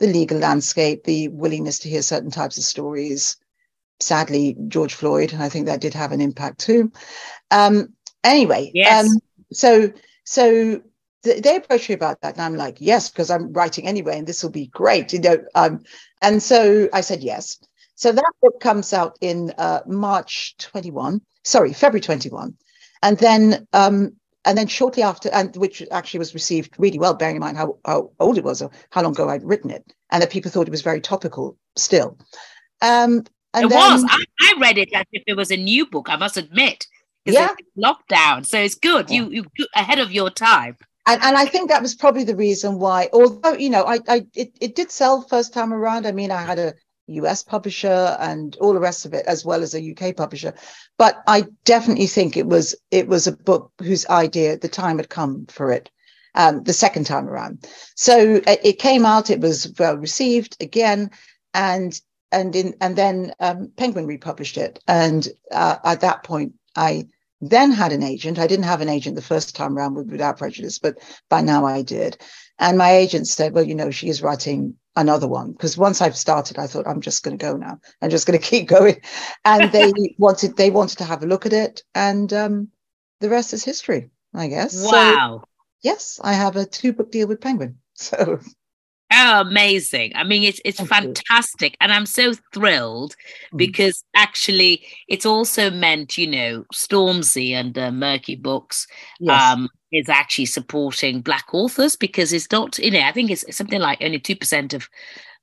[0.00, 3.36] the legal landscape, the willingness to hear certain types of stories.
[4.00, 6.90] Sadly, George Floyd, and I think that did have an impact too.
[7.50, 9.04] Um, anyway, yes.
[9.06, 9.18] Um,
[9.52, 9.92] so
[10.24, 10.80] so
[11.22, 14.42] they approached me about that and i'm like yes because i'm writing anyway and this
[14.42, 15.82] will be great you know um,
[16.22, 17.58] and so i said yes
[17.94, 22.54] so that book comes out in uh, march 21 sorry february 21
[23.02, 24.12] and then um,
[24.44, 27.78] and then shortly after and which actually was received really well bearing in mind how,
[27.84, 30.66] how old it was or how long ago i'd written it and that people thought
[30.66, 32.16] it was very topical still
[32.82, 35.86] um, and it then, was I, I read it as if it was a new
[35.86, 36.86] book i must admit
[37.24, 37.54] yeah.
[37.78, 39.22] lockdown so it's good yeah.
[39.22, 40.76] you you ahead of your time
[41.06, 44.26] and, and I think that was probably the reason why, although, you know, I, I
[44.34, 46.06] it, it did sell first time around.
[46.06, 46.74] I mean, I had a
[47.12, 50.54] US publisher and all the rest of it, as well as a UK publisher.
[50.98, 55.08] But I definitely think it was it was a book whose idea the time had
[55.08, 55.90] come for it.
[56.36, 57.66] Um, the second time around.
[57.96, 59.30] So it, uh, it came out.
[59.30, 61.10] It was well received again,
[61.54, 64.78] and and in and then um, Penguin republished it.
[64.86, 67.08] And uh, at that point, I
[67.40, 68.38] then had an agent.
[68.38, 71.64] I didn't have an agent the first time around with Without Prejudice, but by now
[71.64, 72.18] I did.
[72.58, 75.52] And my agent said, well, you know, she is writing another one.
[75.52, 77.80] Because once I've started, I thought, I'm just going to go now.
[78.02, 79.00] I'm just going to keep going.
[79.44, 81.82] And they wanted, they wanted to have a look at it.
[81.94, 82.68] And um,
[83.20, 84.74] the rest is history, I guess.
[84.74, 85.38] Wow.
[85.40, 85.48] So,
[85.82, 87.78] yes, I have a two book deal with Penguin.
[88.00, 88.40] So
[89.12, 90.12] Oh, amazing.
[90.14, 91.72] I mean, it's it's Thank fantastic.
[91.72, 91.76] You.
[91.80, 93.16] And I'm so thrilled
[93.52, 93.58] mm.
[93.58, 98.86] because actually it's also meant, you know, Stormzy and uh, Merky Books
[99.18, 99.42] yes.
[99.42, 103.80] um, is actually supporting Black authors because it's not, you know, I think it's something
[103.80, 104.88] like only 2% of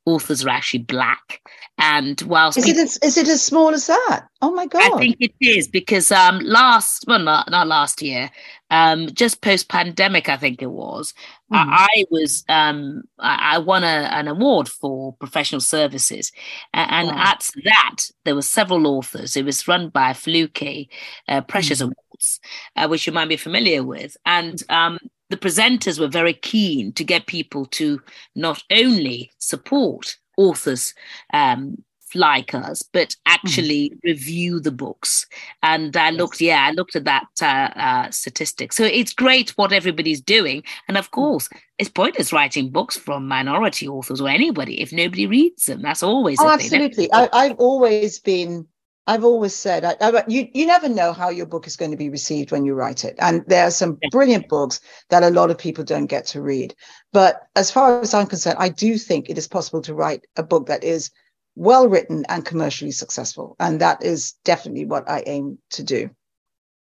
[0.08, 1.42] authors are actually black.
[1.80, 4.26] And whilst is people, it as, is it as small as that?
[4.42, 4.82] Oh my god!
[4.82, 8.32] I think it is because um last well not not last year,
[8.72, 11.14] um just post pandemic I think it was.
[11.54, 11.58] Mm.
[11.58, 16.32] I, I, was um I, I won a, an award for professional services,
[16.74, 17.16] and, wow.
[17.18, 19.38] at that there were several authors.
[19.38, 20.88] It was run by Fluke,
[21.28, 21.92] uh, Precious mm.
[21.92, 22.40] Awards,
[22.76, 24.98] uh, which you might be familiar with, and um
[25.30, 28.02] the presenters were very keen to get people to
[28.36, 30.94] not only support authors
[31.34, 31.84] um,
[32.16, 34.00] like us, but actually mm.
[34.04, 35.26] review the books.
[35.64, 38.72] And I looked, yeah, I looked at that uh, uh, statistic.
[38.74, 40.64] So it's great what everybody's doing.
[40.88, 41.12] And of mm.
[41.12, 45.82] course, it's pointless writing books from minority authors or anybody if nobody reads them.
[45.82, 47.12] That's always oh, absolutely.
[47.12, 48.68] I, I've always been
[49.08, 51.98] I've always said, I, I, you you never know how your book is going to
[51.98, 55.50] be received when you write it, and there are some brilliant books that a lot
[55.50, 56.76] of people don't get to read.
[57.14, 60.44] But as far as I'm concerned, I do think it is possible to write a
[60.44, 61.10] book that is
[61.56, 66.10] well written and commercially successful, and that is definitely what I aim to do.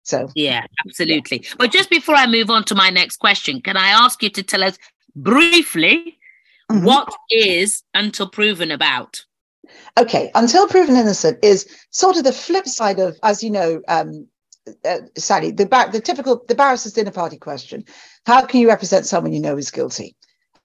[0.04, 1.42] So yeah, absolutely.
[1.44, 1.56] Yeah.
[1.60, 4.44] But just before I move on to my next question, can I ask you to
[4.44, 4.78] tell us
[5.14, 6.18] briefly
[6.72, 6.86] mm-hmm.
[6.86, 9.26] what is Until Proven about?
[9.98, 14.28] Okay, until proven innocent is sort of the flip side of, as you know, um,
[14.86, 17.84] uh, Sally, the the typical the barrister's dinner party question:
[18.26, 20.16] How can you represent someone you know is guilty?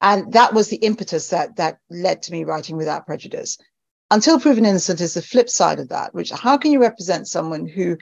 [0.03, 3.57] And that was the impetus that that led to me writing without prejudice.
[4.11, 7.66] Until proven innocent is the flip side of that, which how can you represent someone
[7.66, 7.97] who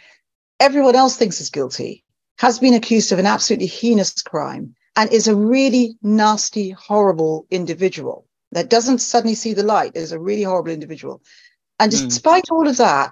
[0.58, 2.02] everyone else thinks is guilty,
[2.38, 8.26] has been accused of an absolutely heinous crime, and is a really nasty, horrible individual?
[8.52, 11.22] That doesn't suddenly see the light is a really horrible individual.
[11.78, 12.08] And mm.
[12.08, 13.10] despite all of that,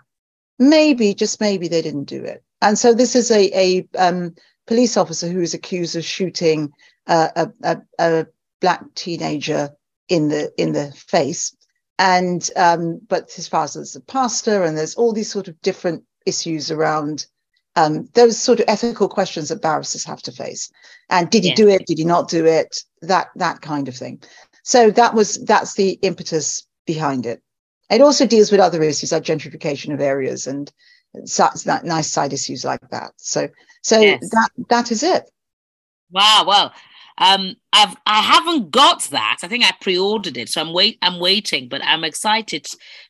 [0.59, 2.43] maybe, just maybe, they didn't do it.
[2.61, 4.35] And so this is a, a um,
[4.67, 6.73] police officer who is accused of shooting
[7.07, 8.27] uh, a, a, a,
[8.61, 9.71] black teenager
[10.09, 11.57] in the in the face.
[11.97, 16.71] And um, but his father's a pastor, and there's all these sort of different issues
[16.71, 17.27] around
[17.77, 20.71] um, those sort of ethical questions that barristers have to face.
[21.11, 21.55] And did he yeah.
[21.55, 21.87] do it?
[21.87, 22.83] Did he not do it?
[23.03, 24.23] That that kind of thing.
[24.69, 27.41] So that was that's the impetus behind it.
[27.89, 30.71] It also deals with other issues like gentrification of areas and
[31.15, 33.13] that nice side issues like that.
[33.17, 33.49] So
[33.83, 34.29] so yes.
[34.29, 35.31] that that is it.
[36.11, 36.45] Wow.
[36.47, 36.75] Well,
[37.17, 39.39] um, I've I haven't got that.
[39.43, 42.67] I think I pre-ordered it, so I'm wait I'm waiting, but I'm excited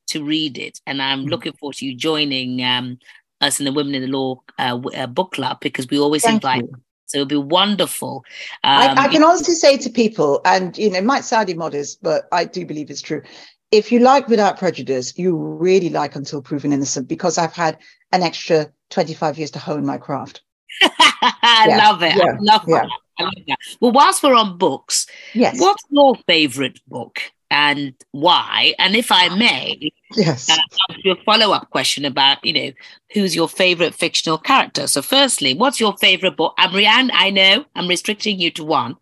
[0.06, 1.30] to read it, and I'm mm.
[1.30, 3.00] looking forward to you joining um,
[3.40, 6.34] us in the Women in the Law uh, uh, book club because we always Thank
[6.34, 6.72] invite you.
[7.08, 8.22] So it'll be wonderful.
[8.64, 12.02] Um, I, I, can honestly say to people, and you know, it might sound immodest,
[12.02, 13.22] but I do believe it's true.
[13.70, 17.78] If you like Without Prejudice, you really like Until Proven Innocent because I've had
[18.12, 20.42] an extra 25 years to hone my craft.
[20.82, 21.76] I yeah.
[21.78, 22.14] love it.
[22.14, 22.24] Yeah.
[22.24, 22.80] I love yeah.
[22.80, 22.88] that.
[23.18, 23.58] I love that.
[23.80, 25.58] Well, whilst we're on books, yes.
[25.58, 27.20] what's your favorite book?
[27.50, 28.74] And why.
[28.78, 30.56] And if I may, yes, uh,
[30.90, 32.72] ask you a follow up question about, you know,
[33.12, 34.86] who's your favorite fictional character.
[34.86, 36.54] So, firstly, what's your favorite book?
[36.58, 38.96] I'm Rianne, I know I'm restricting you to one.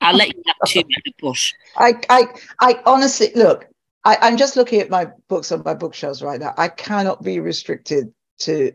[0.00, 0.82] I'll let you have two
[1.20, 1.52] push.
[1.76, 2.24] I, I,
[2.60, 3.66] I honestly look.
[4.04, 6.54] I, I'm just looking at my books on my bookshelves right now.
[6.56, 8.72] I cannot be restricted to,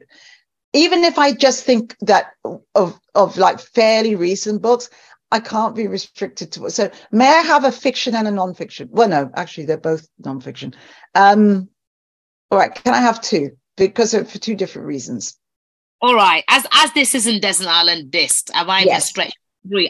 [0.72, 2.32] even if I just think that
[2.76, 4.90] of of like fairly recent books.
[5.32, 6.70] I can't be restricted to.
[6.70, 8.90] So, may I have a fiction and a non-fiction?
[8.92, 10.74] Well, no, actually, they're both non-fiction.
[11.16, 11.70] Um,
[12.50, 13.52] all right, can I have two?
[13.76, 15.38] Because of, for two different reasons.
[16.02, 16.44] All right.
[16.50, 19.10] As as this isn't Desert Island Discs, have I yes.
[19.10, 19.38] stretched?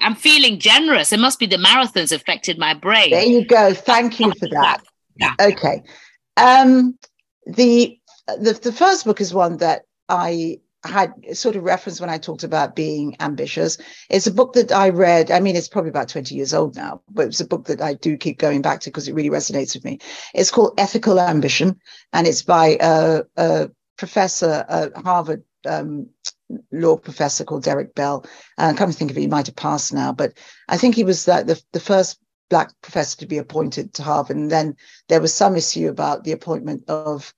[0.01, 1.11] I'm feeling generous.
[1.11, 3.11] It must be the marathons affected my brain.
[3.11, 3.73] There you go.
[3.73, 4.81] Thank you for that.
[5.17, 5.33] Yeah.
[5.39, 5.83] Okay.
[6.35, 6.97] Um,
[7.45, 12.17] the the the first book is one that I had sort of reference when I
[12.17, 13.77] talked about being ambitious.
[14.09, 15.31] It's a book that I read.
[15.31, 17.95] I mean, it's probably about 20 years old now, but it's a book that I
[17.95, 19.99] do keep going back to because it really resonates with me.
[20.33, 21.79] It's called Ethical Ambition,
[22.13, 26.07] and it's by a, a professor, a Harvard um,
[26.71, 28.25] law professor called Derek Bell.
[28.57, 30.33] Uh, come to think of it, he might have passed now, but
[30.69, 34.37] I think he was the, the, the first black professor to be appointed to Harvard.
[34.37, 34.75] And then
[35.09, 37.33] there was some issue about the appointment of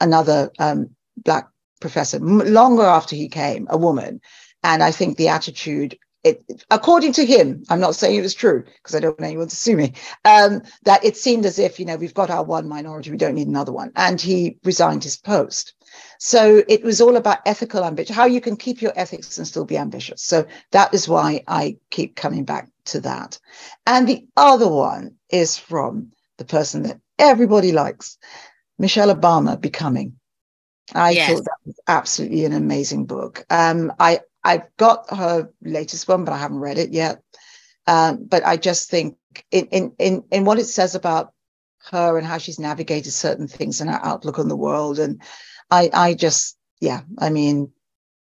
[0.00, 1.48] another um, black
[1.82, 4.22] professor longer after he came, a woman.
[4.64, 8.64] And I think the attitude, it, according to him, I'm not saying it was true
[8.64, 11.86] because I don't want anyone to sue me, um, that it seemed as if, you
[11.86, 13.92] know, we've got our one minority, we don't need another one.
[13.96, 15.74] And he resigned his post.
[16.18, 19.66] So it was all about ethical ambition, how you can keep your ethics and still
[19.66, 20.22] be ambitious.
[20.22, 23.38] So that is why I keep coming back to that.
[23.86, 28.18] And the other one is from the person that everybody likes,
[28.78, 30.18] Michelle Obama, Becoming.
[30.94, 31.28] I yes.
[31.28, 33.44] thought that was absolutely an amazing book.
[33.50, 37.22] Um, I I've got her latest one, but I haven't read it yet.
[37.86, 39.16] Um, but I just think
[39.50, 41.32] in, in in in what it says about
[41.90, 45.22] her and how she's navigated certain things and her outlook on the world, and
[45.70, 47.72] I I just yeah, I mean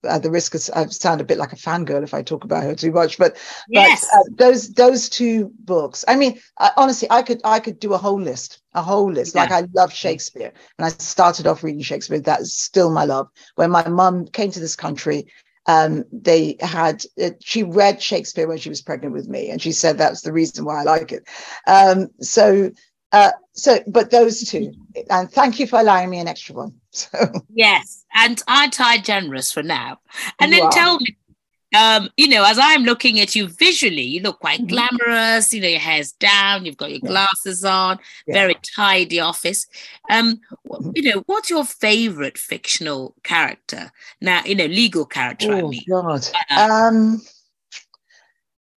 [0.04, 2.64] at the risk of I sound a bit like a fangirl if I talk about
[2.64, 3.38] her too much, but
[3.70, 4.08] yes.
[4.12, 6.04] but uh, those those two books.
[6.08, 9.36] I mean, I, honestly, I could I could do a whole list, a whole list.
[9.36, 9.42] Yeah.
[9.42, 12.20] Like I love Shakespeare, and I started off reading Shakespeare.
[12.20, 13.28] That's still my love.
[13.56, 15.28] When my mum came to this country,
[15.68, 19.72] um, they had uh, she read Shakespeare when she was pregnant with me, and she
[19.72, 21.28] said that's the reason why I like it.
[21.68, 22.72] Um, so
[23.12, 24.74] Uh, so, but those two,
[25.10, 26.74] and thank you for allowing me an extra one.
[26.94, 27.08] So
[27.54, 30.00] yes, and aren't I generous for now?
[30.42, 31.16] And then tell me,
[31.74, 34.76] um, you know, as I'm looking at you visually, you look quite mm-hmm.
[35.08, 35.54] glamorous.
[35.54, 37.98] You know, your hair's down, you've got your glasses on,
[38.28, 38.34] yeah.
[38.34, 39.68] very tidy office.
[40.10, 40.42] Um,
[40.94, 43.92] you know, what's your favorite fictional character?
[44.20, 45.54] Now, you know, legal character.
[45.54, 45.84] Oh I mean.
[45.90, 46.28] God.
[46.50, 47.22] Uh, um.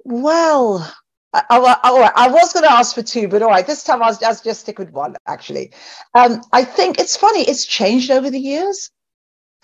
[0.04, 0.88] Well,
[1.34, 4.02] I, I, I, I was going to ask for two, but all right, this time
[4.02, 5.72] I'll, I'll just stick with one, actually.
[6.14, 8.90] Um, I think it's funny, it's changed over the years.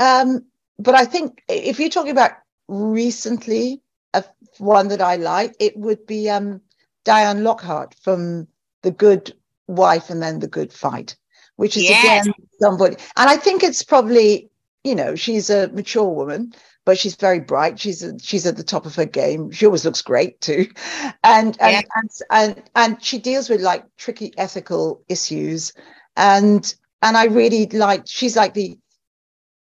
[0.00, 0.46] Um,
[0.78, 2.33] but I think if you're talking about
[2.66, 3.83] recently,
[4.14, 4.24] a,
[4.59, 6.61] one that I like, it would be um,
[7.04, 8.48] Diane Lockhart from
[8.83, 9.33] The Good
[9.68, 11.16] Wife and then The Good Fight,
[11.54, 12.26] which is yes.
[12.26, 12.96] again somebody.
[13.16, 14.50] And I think it's probably,
[14.83, 16.52] you know, she's a mature woman
[16.85, 17.79] but she's very bright.
[17.79, 19.51] She's she's at the top of her game.
[19.51, 20.66] She always looks great too,
[21.25, 25.73] and and, and and and she deals with like tricky ethical issues,
[26.16, 28.03] and and I really like.
[28.07, 28.79] She's like the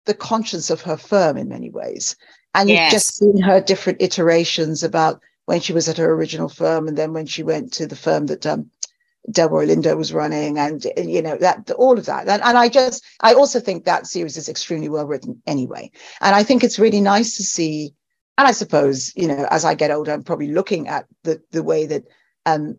[0.06, 2.16] the conscience of her firm in many ways,
[2.54, 2.80] and yes.
[2.80, 6.96] you've just seen her different iterations about when she was at her original firm and
[6.96, 8.70] then when she went to the firm that um,
[9.32, 12.28] Delroy Lindo was running, and you know that all of that.
[12.28, 15.92] And, and I just, I also think that series is extremely well written anyway.
[16.22, 17.94] And I think it's really nice to see.
[18.38, 21.64] And I suppose you know, as I get older, I'm probably looking at the the
[21.64, 22.04] way that
[22.46, 22.78] um,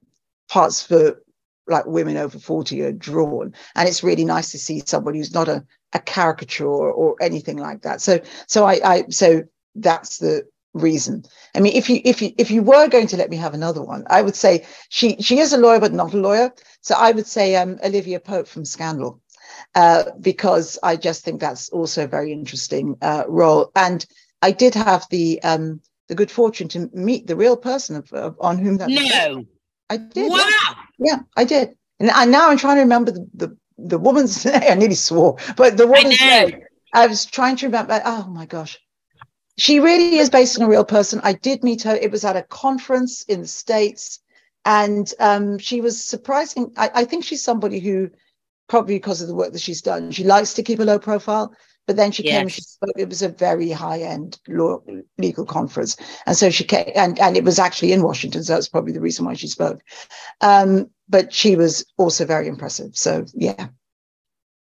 [0.48, 1.22] parts for
[1.66, 5.48] like women over 40 are drawn and it's really nice to see somebody who's not
[5.48, 9.44] a, a caricature or, or anything like that so so I, I so
[9.76, 10.42] that's the
[10.74, 11.24] reason.
[11.54, 13.82] I mean, if you if you if you were going to let me have another
[13.82, 16.52] one, I would say she she is a lawyer but not a lawyer.
[16.80, 19.20] So I would say um, Olivia Pope from Scandal,
[19.74, 23.70] uh, because I just think that's also a very interesting uh, role.
[23.74, 24.04] And
[24.42, 28.36] I did have the um, the good fortune to meet the real person of, of
[28.40, 28.90] on whom that.
[28.90, 29.44] No,
[29.88, 30.30] I did.
[30.30, 30.38] Wow.
[30.38, 30.74] Yeah.
[30.98, 31.76] yeah, I did.
[31.98, 34.62] And, and now I'm trying to remember the the, the woman's name.
[34.62, 36.60] I nearly swore, but the woman's I name.
[36.92, 38.00] I was trying to remember.
[38.04, 38.78] Oh my gosh
[39.60, 41.20] she really is based on a real person.
[41.22, 41.94] I did meet her.
[41.94, 44.20] It was at a conference in the States.
[44.64, 46.72] And um, she was surprising.
[46.78, 48.10] I, I, think she's somebody who,
[48.68, 51.54] probably because of the work that she's done, she likes to keep a low profile.
[51.86, 52.32] But then she yes.
[52.32, 52.94] came and she spoke.
[52.96, 54.80] It was a very high end law,
[55.18, 55.96] legal conference.
[56.24, 58.42] And so she came, and, and it was actually in Washington.
[58.44, 59.80] So that's probably the reason why she spoke.
[60.40, 62.96] Um, but she was also very impressive.
[62.96, 63.68] So, yeah.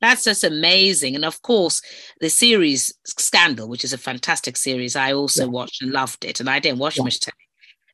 [0.00, 1.14] That's just amazing.
[1.14, 1.82] And of course,
[2.20, 5.50] the series Scandal, which is a fantastic series, I also yeah.
[5.50, 6.40] watched and loved it.
[6.40, 7.04] And I didn't watch yeah.
[7.04, 7.34] much time.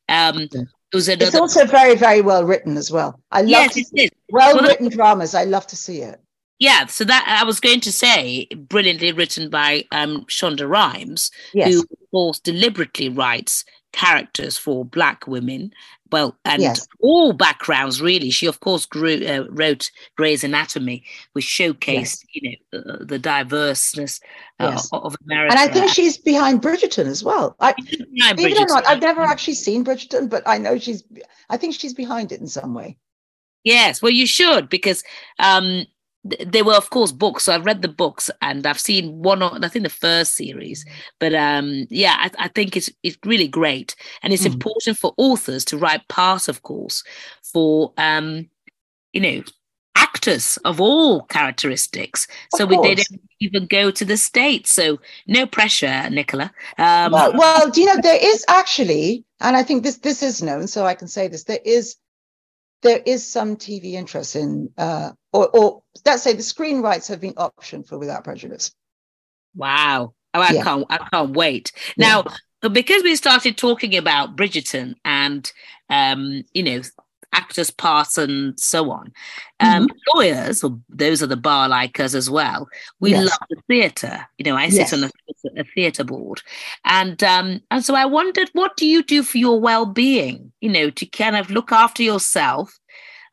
[0.09, 0.61] Um, yeah.
[0.61, 1.25] it was another...
[1.25, 3.19] It's also very, very well written as well.
[3.31, 5.35] I love yes, it well written dramas.
[5.35, 6.21] I love to see it.
[6.59, 11.71] Yeah, so that I was going to say, brilliantly written by um, Shonda Rhimes, yes.
[11.71, 15.71] who, of course, deliberately writes characters for Black women
[16.11, 16.87] well, and yes.
[16.99, 18.29] all backgrounds really.
[18.29, 22.25] She, of course, grew, uh, wrote Grey's Anatomy, which showcased, yes.
[22.33, 24.19] you know, uh, the diverseness
[24.59, 24.89] uh, yes.
[24.93, 25.51] of America.
[25.51, 27.55] And I think she's behind Bridgerton as well.
[27.59, 27.73] I,
[28.37, 31.03] even or not, I've never actually seen Bridgerton, but I know she's.
[31.49, 32.97] I think she's behind it in some way.
[33.63, 35.03] Yes, well, you should because
[35.39, 35.85] um,
[36.45, 37.43] there were of course books.
[37.43, 40.85] So i've read the books and i've seen one or i think the first series.
[41.19, 43.95] But um yeah i, I think it's it's really great.
[44.23, 44.53] And it's mm.
[44.53, 47.03] important for authors to write part of course
[47.43, 48.49] for um
[49.13, 49.43] you know
[49.95, 52.27] actors of all characteristics.
[52.53, 54.71] Of so we, they don't even go to the states.
[54.71, 56.51] So no pressure nicola.
[56.77, 60.41] Um well, well do you know there is actually and i think this this is
[60.41, 61.95] known so i can say this there is
[62.81, 67.19] there is some TV interest in, uh, or, or let's say the screen rights have
[67.21, 68.71] been optioned for Without Prejudice.
[69.55, 70.13] Wow.
[70.33, 70.63] Oh, I yeah.
[70.63, 71.71] can't, I can't wait.
[71.97, 72.23] Now,
[72.61, 72.69] yeah.
[72.69, 75.51] because we started talking about Bridgerton and,
[75.89, 76.81] um, you know,
[77.33, 79.11] actors' parts and so on.
[79.59, 79.97] Um, mm-hmm.
[80.15, 82.67] Lawyers, or those are the bar like us as well,
[82.99, 83.29] we yes.
[83.29, 84.27] love the theatre.
[84.37, 84.93] You know, I sit yes.
[84.93, 85.11] on a,
[85.61, 86.41] a theatre board,
[86.85, 90.51] and um, and so I wondered, what do you do for your well-being?
[90.61, 92.77] You know, to kind of look after yourself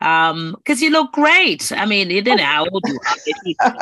[0.00, 2.98] um because you look great i mean you didn't know how old you
[3.61, 3.76] are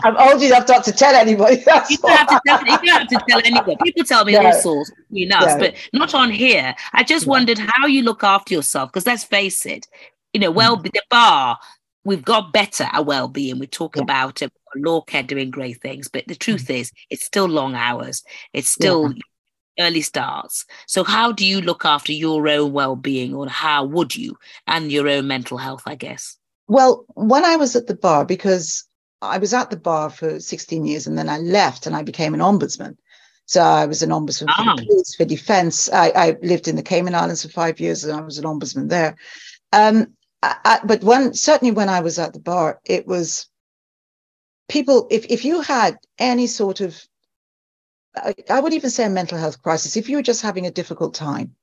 [0.04, 1.56] i'm old enough not to tell anybody
[1.88, 4.46] you don't, have to tell, you don't have to tell anyone people tell me no.
[4.46, 5.58] all sorts enough no.
[5.58, 7.30] but not on here i just no.
[7.30, 9.86] wondered how you look after yourself because let's face it
[10.32, 10.82] you know well mm.
[10.82, 11.58] the bar
[12.04, 14.02] we've got better at well-being we talk yeah.
[14.02, 16.80] about it law care doing great things but the truth mm.
[16.80, 19.20] is it's still long hours it's still yeah
[19.78, 20.64] early starts.
[20.86, 24.90] So, how do you look after your own well being, or how would you, and
[24.90, 26.36] your own mental health, I guess?
[26.66, 28.86] Well, when I was at the bar, because
[29.20, 32.34] I was at the bar for 16 years and then I left and I became
[32.34, 32.96] an ombudsman.
[33.46, 34.76] So I was an ombudsman for ah.
[34.76, 35.90] police, for defense.
[35.92, 38.88] I, I, lived in the Cayman Islands for five years and I was an ombudsman
[38.88, 39.16] there.
[39.72, 43.46] Um, I, I, but when certainly when I was at the bar, it was
[44.68, 45.06] people.
[45.10, 47.02] If if you had any sort of,
[48.16, 50.70] I, I would even say a mental health crisis, if you were just having a
[50.70, 51.54] difficult time,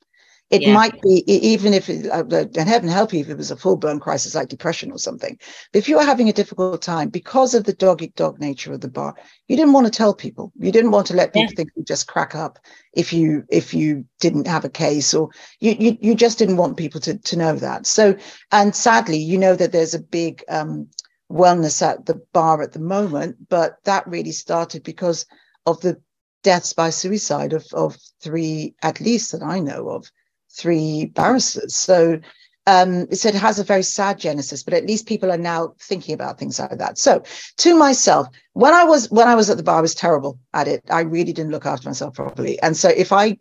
[0.52, 0.74] it yeah.
[0.74, 3.78] might be even if, it, uh, and heaven help you if it was a full
[3.78, 5.40] blown crisis like depression or something.
[5.72, 8.74] But if you were having a difficult time because of the dog eat dog nature
[8.74, 9.16] of the bar,
[9.48, 10.52] you didn't want to tell people.
[10.60, 11.56] You didn't want to let people yeah.
[11.56, 12.60] think you just crack up
[12.92, 15.30] if you if you didn't have a case, or
[15.62, 17.86] you you, you just didn't want people to to know that.
[17.86, 18.18] So,
[18.52, 20.90] and sadly, you know that there's a big um,
[21.32, 25.26] wellness at the bar at the moment, but that really started because
[25.66, 26.02] of the
[26.44, 30.12] deaths by suicide of of three at least that I know of
[30.50, 31.76] three barristers.
[31.76, 32.20] So
[32.68, 35.74] um, it said it has a very sad genesis, but at least people are now
[35.80, 36.98] thinking about things like that.
[37.00, 37.24] So
[37.58, 40.68] to myself, when I was when I was at the bar, I was terrible at
[40.68, 40.84] it.
[40.90, 42.62] I really didn't look after myself properly.
[42.62, 43.38] And so if I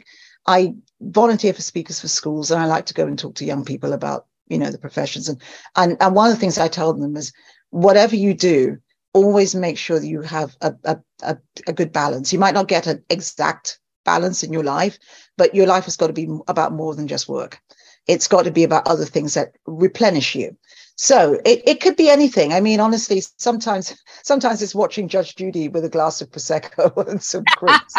[0.47, 3.65] I volunteer for speakers for schools and I like to go and talk to young
[3.65, 5.29] people about, you know, the professions.
[5.29, 5.41] And
[5.77, 7.33] and, and one of the things I tell them is
[7.69, 8.79] whatever you do,
[9.13, 12.33] always make sure that you have a, a, a, a good balance.
[12.33, 14.99] You might not get an exact balance in your life,
[15.37, 17.61] but your life has got to be about more than just work.
[18.07, 20.57] It's got to be about other things that replenish you.
[20.97, 22.53] So it, it could be anything.
[22.53, 27.23] I mean, honestly, sometimes sometimes it's watching Judge Judy with a glass of prosecco and
[27.23, 27.95] some grapes,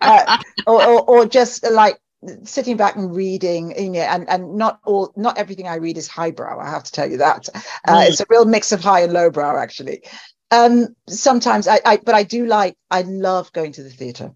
[0.00, 1.98] uh, or, or, or just like
[2.44, 6.08] sitting back and reading you know, and and not all not everything i read is
[6.08, 7.50] highbrow i have to tell you that
[7.86, 8.08] uh, mm.
[8.08, 10.02] it's a real mix of high and lowbrow actually
[10.50, 14.32] um sometimes I, I but i do like i love going to the theater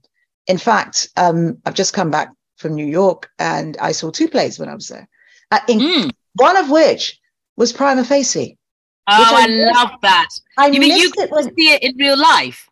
[0.49, 4.59] in fact, um, I've just come back from New York and I saw two plays
[4.59, 5.09] when I was there.
[5.51, 6.11] Uh, in, mm.
[6.35, 7.21] One of which
[7.57, 8.57] was Prima Facie.
[9.09, 10.29] Oh, I, I love that.
[10.57, 12.69] I you mean you got to see it in real life?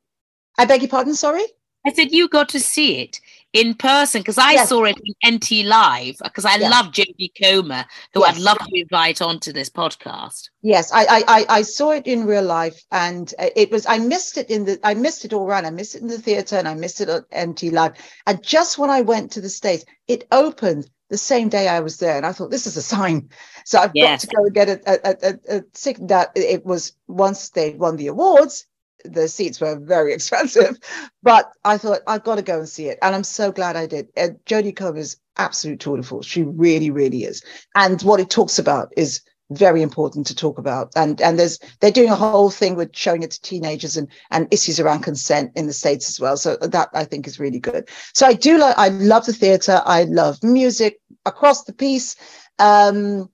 [0.58, 1.44] I beg your pardon, sorry?
[1.86, 3.20] I said you got to see it
[3.56, 4.68] in person because I yes.
[4.68, 6.70] saw it in NT Live because I yes.
[6.70, 8.36] love Jodie Comer, who yes.
[8.36, 10.50] I'd love to invite onto this podcast.
[10.62, 14.36] Yes, I, I I saw it in real life, and uh, it was I missed
[14.36, 15.64] it in the I missed it all around.
[15.64, 17.94] I missed it in the theater, and I missed it at NT Live.
[18.26, 21.98] And just when I went to the states, it opened the same day I was
[21.98, 23.30] there, and I thought this is a sign.
[23.64, 24.24] So I've yes.
[24.24, 27.74] got to go and get a, a, a, a, a that it was once they
[27.74, 28.66] won the awards,
[29.04, 30.78] the seats were very expensive,
[31.22, 33.86] but I thought I've got to go and see it, and I'm so glad I
[33.86, 34.08] did.
[34.16, 36.26] Uh, Jodie is absolute tour de force.
[36.26, 37.42] She really, really is,
[37.74, 40.92] and what it talks about is very important to talk about.
[40.96, 44.48] And and there's they're doing a whole thing with showing it to teenagers and and
[44.50, 46.36] issues around consent in the states as well.
[46.36, 47.88] So that I think is really good.
[48.12, 49.82] So I do like I love the theatre.
[49.84, 52.16] I love music across the piece.
[52.58, 53.30] Um,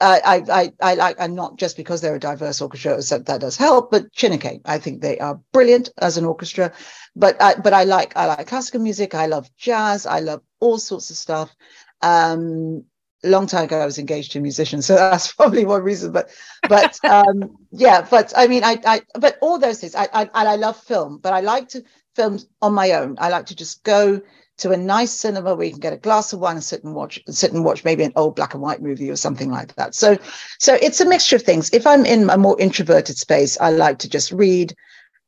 [0.00, 3.56] I, I, I like, and not just because they're a diverse orchestra, so that does
[3.56, 6.72] help, but Chineke, I think they are brilliant as an orchestra.
[7.16, 9.14] But I, but I like, I like classical music.
[9.14, 10.06] I love jazz.
[10.06, 11.54] I love all sorts of stuff.
[12.00, 12.84] Um,
[13.24, 16.12] long time ago, I was engaged to a musician, so that's probably one reason.
[16.12, 16.30] But,
[16.68, 19.96] but um, yeah, but I mean, I, I, but all those things.
[19.96, 21.82] I, I, and I love film, but I like to
[22.14, 23.16] film on my own.
[23.18, 24.22] I like to just go
[24.58, 26.94] to a nice cinema where you can get a glass of wine and sit and
[26.94, 29.94] watch sit and watch maybe an old black and white movie or something like that
[29.94, 30.16] so
[30.58, 33.98] so it's a mixture of things if i'm in a more introverted space i like
[33.98, 34.74] to just read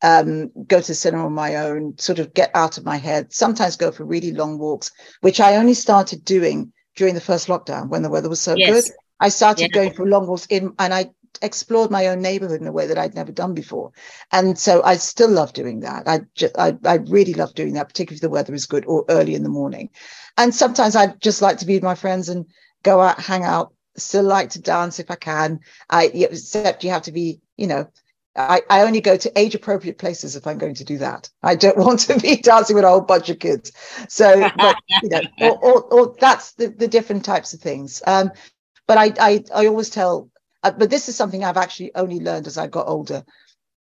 [0.03, 3.33] um, go to the cinema on my own sort of get out of my head
[3.33, 7.89] sometimes go for really long walks which i only started doing during the first lockdown
[7.89, 8.87] when the weather was so yes.
[8.87, 9.75] good i started yeah.
[9.75, 11.11] going for long walks in and i
[11.43, 13.93] explored my own neighborhood in a way that I'd never done before.
[14.33, 16.07] And so I still love doing that.
[16.07, 19.05] I just, I, I really love doing that, particularly if the weather is good or
[19.09, 19.91] early in the morning.
[20.37, 22.47] And sometimes I just like to be with my friends and
[22.83, 23.75] go out, hang out.
[23.97, 25.61] Still like to dance if I can.
[25.89, 27.89] I except you have to be, you know,
[28.37, 31.29] I, I only go to age appropriate places if I'm going to do that.
[31.43, 33.73] I don't want to be dancing with a whole bunch of kids.
[34.09, 38.03] So, but, you know, or, or, or that's the, the different types of things.
[38.07, 38.31] Um,
[38.87, 40.30] but I, I, I always tell
[40.63, 43.25] uh, but this is something I've actually only learned as I got older.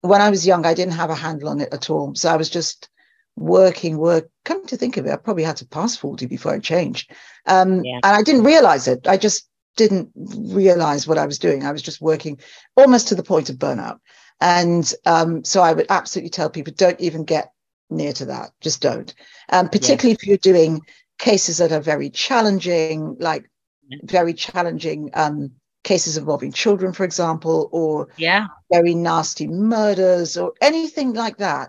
[0.01, 2.15] When I was young, I didn't have a handle on it at all.
[2.15, 2.89] So I was just
[3.37, 4.29] working, work.
[4.45, 7.11] Come to think of it, I probably had to pass 40 before I changed.
[7.47, 8.01] Um, yeah.
[8.03, 9.07] And I didn't realize it.
[9.07, 11.65] I just didn't realize what I was doing.
[11.65, 12.41] I was just working
[12.77, 13.99] almost to the point of burnout.
[14.41, 17.53] And um, so I would absolutely tell people don't even get
[17.91, 18.51] near to that.
[18.61, 19.15] Just don't.
[19.49, 20.81] Um, particularly if you're doing
[21.19, 23.49] cases that are very challenging, like
[24.03, 25.53] very challenging um,
[25.83, 28.47] cases involving children, for example, or yeah.
[28.73, 31.69] very nasty murders or anything like that,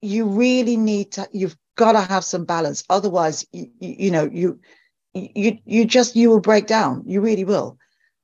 [0.00, 2.84] you really need to, you've got to have some balance.
[2.90, 4.60] Otherwise, you, you know, you,
[5.14, 7.02] you, you just, you will break down.
[7.06, 7.78] You really will.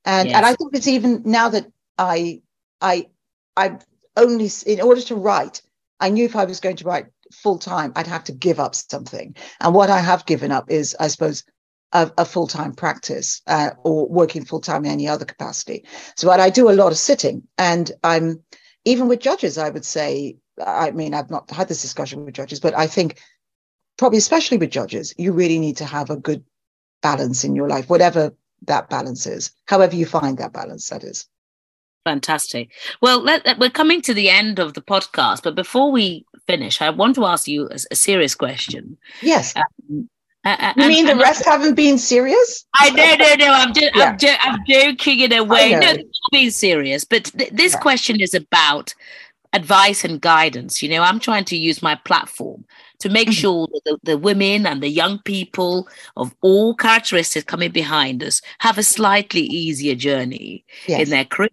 [0.04, 0.36] And, yes.
[0.36, 1.66] and I think it's even now that
[1.98, 2.40] I,
[2.80, 3.08] I,
[3.56, 3.78] I
[4.16, 5.62] only, in order to write,
[5.98, 8.74] I knew if I was going to write full time, I'd have to give up
[8.74, 9.34] something.
[9.60, 11.44] And what I have given up is, I suppose,
[11.92, 15.84] a, a full time practice uh, or working full time in any other capacity.
[16.16, 18.42] So, what I do a lot of sitting, and I'm
[18.84, 22.60] even with judges, I would say, I mean, I've not had this discussion with judges,
[22.60, 23.20] but I think
[23.98, 26.44] probably especially with judges, you really need to have a good
[27.02, 28.34] balance in your life, whatever
[28.66, 31.26] that balance is, however you find that balance, that is.
[32.04, 32.70] Fantastic.
[33.02, 36.88] Well, let, we're coming to the end of the podcast, but before we finish, I
[36.90, 38.96] want to ask you a, a serious question.
[39.20, 39.54] Yes.
[39.54, 40.08] Um,
[40.44, 42.64] uh, you mean the rest haven't been serious?
[42.74, 43.52] I no no no.
[43.52, 44.10] I'm just yeah.
[44.10, 45.74] I'm, jo- I'm, joking in a way.
[45.74, 45.96] No,
[46.32, 47.04] being serious.
[47.04, 47.80] But th- this yeah.
[47.80, 48.94] question is about
[49.52, 50.82] advice and guidance.
[50.82, 52.64] You know, I'm trying to use my platform
[53.00, 53.32] to make mm-hmm.
[53.32, 58.40] sure that the, the, women and the young people of all characteristics coming behind us
[58.60, 61.02] have a slightly easier journey yes.
[61.02, 61.50] in their career.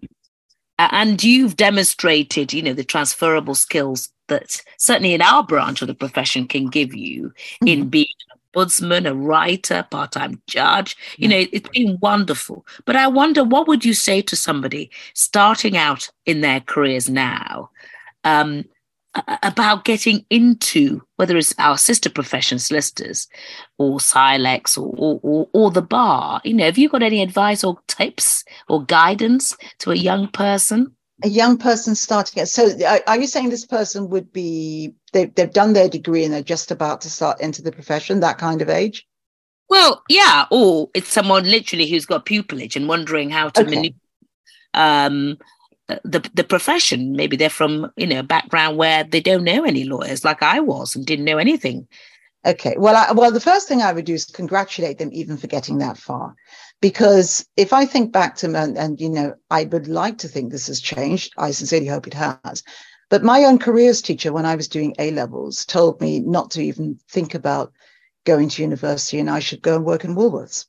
[0.79, 5.95] And you've demonstrated, you know, the transferable skills that certainly in our branch of the
[5.95, 7.67] profession can give you mm-hmm.
[7.67, 8.05] in being
[8.57, 10.95] ombudsman, a writer, part-time judge.
[11.17, 12.65] You know, it's been wonderful.
[12.85, 17.69] But I wonder, what would you say to somebody starting out in their careers now
[18.23, 18.65] um,
[19.43, 23.27] about getting into whether it's our sister profession solicitors
[23.77, 26.41] or CILEx or, or, or, or the bar?
[26.43, 30.93] You know, have you got any advice or tips or guidance to a young person?
[31.23, 32.47] A young person starting it.
[32.47, 32.69] So
[33.07, 36.69] are you saying this person would be they, they've done their degree and they're just
[36.71, 39.07] about to start into the profession, that kind of age?
[39.69, 43.69] Well, yeah, or it's someone literally who's got pupillage and wondering how to okay.
[43.69, 43.95] manipulate
[44.73, 45.37] um,
[46.03, 47.13] the the profession.
[47.13, 50.59] Maybe they're from you know a background where they don't know any lawyers, like I
[50.59, 51.87] was, and didn't know anything.
[52.47, 52.75] Okay.
[52.77, 55.79] Well, I, well, the first thing I would do is congratulate them even for getting
[55.79, 56.33] that far,
[56.79, 60.51] because if I think back to and, and you know, I would like to think
[60.51, 61.33] this has changed.
[61.37, 62.63] I sincerely hope it has.
[63.09, 66.61] But my own careers teacher, when I was doing A levels, told me not to
[66.61, 67.73] even think about
[68.25, 70.65] going to university, and I should go and work in Woolworths.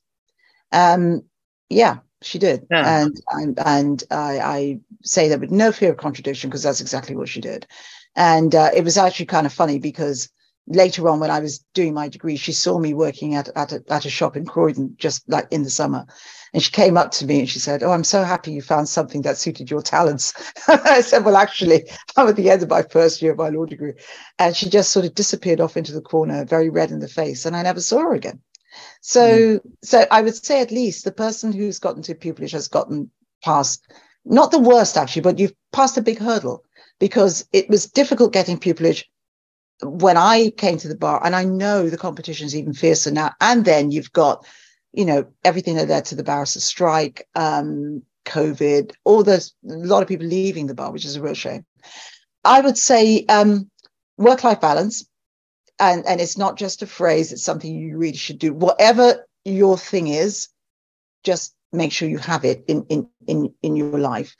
[0.73, 1.23] Um,
[1.69, 3.01] yeah, she did, yeah.
[3.01, 7.15] and and, and I, I, say that with no fear of contradiction because that's exactly
[7.15, 7.65] what she did.
[8.17, 10.29] And uh, it was actually kind of funny because
[10.69, 13.83] later on when I was doing my degree, she saw me working at, at, a,
[13.89, 16.05] at a shop in Croydon, just like in the summer.
[16.53, 18.87] And she came up to me and she said, Oh, I'm so happy you found
[18.87, 20.33] something that suited your talents.
[20.67, 23.65] I said, Well, actually, I'm at the end of my first year of my law
[23.65, 23.93] degree.
[24.37, 27.45] And she just sort of disappeared off into the corner, very red in the face,
[27.45, 28.39] and I never saw her again.
[29.01, 29.61] So, mm.
[29.83, 33.09] so I would say at least the person who's gotten to pupillage has gotten
[33.43, 33.81] past,
[34.25, 36.63] not the worst actually, but you've passed a big hurdle
[36.99, 39.05] because it was difficult getting pupillage
[39.81, 43.33] when I came to the bar, and I know the competition is even fiercer now.
[43.39, 44.45] And then you've got,
[44.93, 50.01] you know, everything that led to the barrister strike, um, COVID, all those, a lot
[50.01, 51.65] of people leaving the bar, which is a real shame.
[52.43, 53.69] I would say um,
[54.17, 55.05] work life balance.
[55.81, 58.53] And, and it's not just a phrase, it's something you really should do.
[58.53, 60.49] Whatever your thing is,
[61.23, 64.35] just make sure you have it in, in, in, in your life.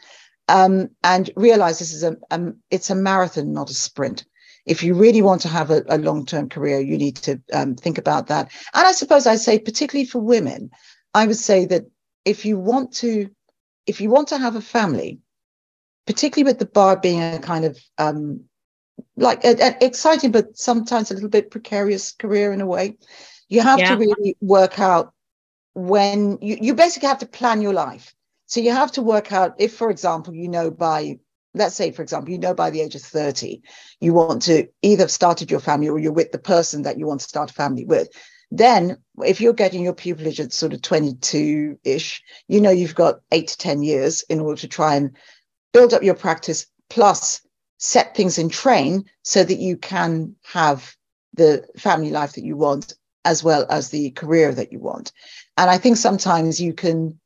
[0.50, 4.26] Um, and realize this is a, a, it's a marathon, not a sprint
[4.70, 7.76] if you really want to have a, a long term career, you need to um,
[7.76, 8.51] think about that.
[8.76, 10.70] And I suppose I say, particularly for women,
[11.15, 11.86] I would say that
[12.24, 13.32] if you want to,
[13.88, 15.20] if you want to have a family,
[16.05, 18.41] particularly with the bar being a kind of um,
[19.17, 22.95] like an exciting but sometimes a little bit precarious career in a way,
[23.47, 23.95] you have yeah.
[23.95, 25.13] to really work out
[25.74, 28.13] when you, you basically have to plan your life.
[28.45, 31.17] So you have to work out if, for example, you know by
[31.54, 33.62] let's say, for example, you know by the age of 30,
[34.00, 37.08] you want to either have started your family or you're with the person that you
[37.08, 38.10] want to start a family with.
[38.52, 43.22] Then, if you're getting your pupillage at sort of 22 ish, you know you've got
[43.32, 45.16] eight to 10 years in order to try and
[45.72, 47.41] build up your practice, plus
[47.78, 50.95] set things in train so that you can have
[51.36, 52.93] the family life that you want
[53.26, 55.12] as well as the career that you want.
[55.58, 57.20] And I think sometimes you can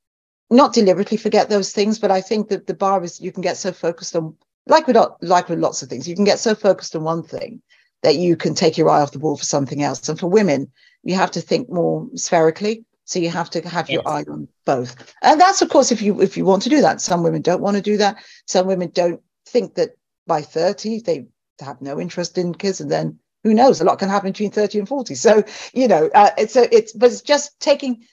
[0.54, 3.58] not deliberately forget those things, but I think that the bar is you can get
[3.58, 4.36] so focused on
[4.68, 7.62] like with like with lots of things, you can get so focused on one thing
[8.02, 10.08] that you can take your eye off the ball for something else.
[10.08, 10.72] And for women,
[11.04, 12.86] you have to think more spherically.
[13.06, 13.96] So you have to have yes.
[13.96, 15.14] your eye on both.
[15.22, 17.02] And that's of course if you if you want to do that.
[17.02, 18.18] Some women don't want to do that.
[18.48, 21.26] Some women don't think that by 30 they
[21.60, 24.80] have no interest in kids and then who knows a lot can happen between 30
[24.80, 25.44] and 40 so
[25.74, 28.06] you know uh, it's a, it's but it's just taking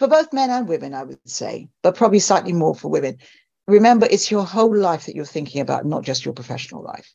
[0.00, 3.18] for both men and women, I would say, but probably slightly more for women.
[3.68, 7.12] Remember, it's your whole life that you're thinking about, not just your professional life.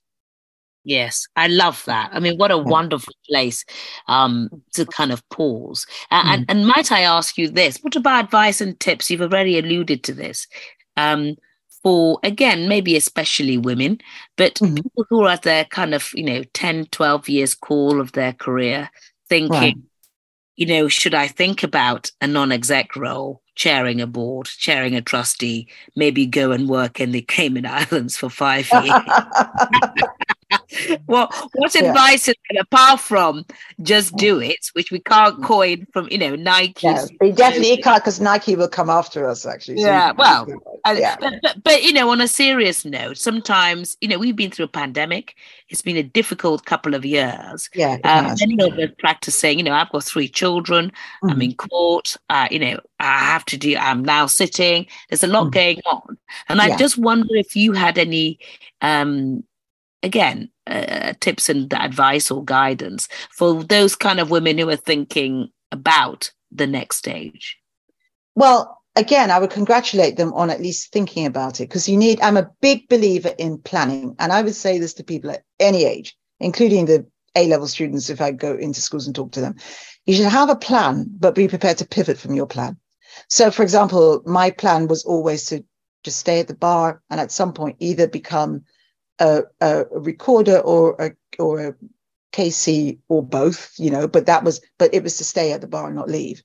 [0.84, 2.12] Yes, I love that.
[2.14, 3.66] I mean, what a wonderful place
[4.08, 5.88] um, to kind of pause.
[6.12, 6.28] Uh, mm.
[6.28, 7.80] and, and might I ask you this?
[7.80, 9.10] What about advice and tips?
[9.10, 10.48] You've already alluded to this.
[10.96, 11.36] Um,
[11.82, 14.00] for again maybe especially women
[14.38, 14.74] but mm-hmm.
[14.74, 18.34] people who are at their kind of you know 10 12 years call of their
[18.34, 18.90] career
[19.30, 19.78] thinking right
[20.56, 25.68] you know, should I think about a non-exec role, chairing a board, chairing a trustee,
[25.96, 28.90] maybe go and work in the Cayman Islands for five years?
[31.06, 31.90] what what yeah.
[31.90, 33.46] advice is it apart from
[33.82, 36.88] just do it, which we can't coin from you know Nike?
[36.88, 39.46] Yeah, they definitely can't because Nike will come after us.
[39.46, 40.12] Actually, so yeah.
[40.12, 40.48] Well,
[40.94, 41.16] yeah.
[41.20, 44.66] But, but, but you know, on a serious note, sometimes you know we've been through
[44.66, 45.36] a pandemic.
[45.70, 47.70] It's been a difficult couple of years.
[47.74, 49.58] Yeah, um, many of us practicing.
[49.58, 50.92] You know, I've got three children.
[51.24, 51.30] Mm-hmm.
[51.30, 52.16] I'm in court.
[52.30, 53.76] Uh, you know, I have to do.
[53.78, 54.88] I'm now sitting.
[55.10, 55.52] There's a lot mm-hmm.
[55.52, 56.18] going on,
[56.50, 58.40] and I just wonder if you had any
[58.82, 59.44] um
[60.06, 65.50] again uh, tips and advice or guidance for those kind of women who are thinking
[65.72, 67.58] about the next stage?
[68.36, 72.22] Well, again, I would congratulate them on at least thinking about it because you need,
[72.22, 74.16] I'm a big believer in planning.
[74.20, 78.10] And I would say this to people at any age, including the A level students,
[78.10, 79.56] if I go into schools and talk to them.
[80.06, 82.78] You should have a plan, but be prepared to pivot from your plan.
[83.28, 85.64] So, for example, my plan was always to
[86.04, 88.64] just stay at the bar and at some point either become
[89.20, 91.76] a, a recorder or a or a
[92.36, 95.68] KC or both, you know, but that was, but it was to stay at the
[95.68, 96.44] bar and not leave.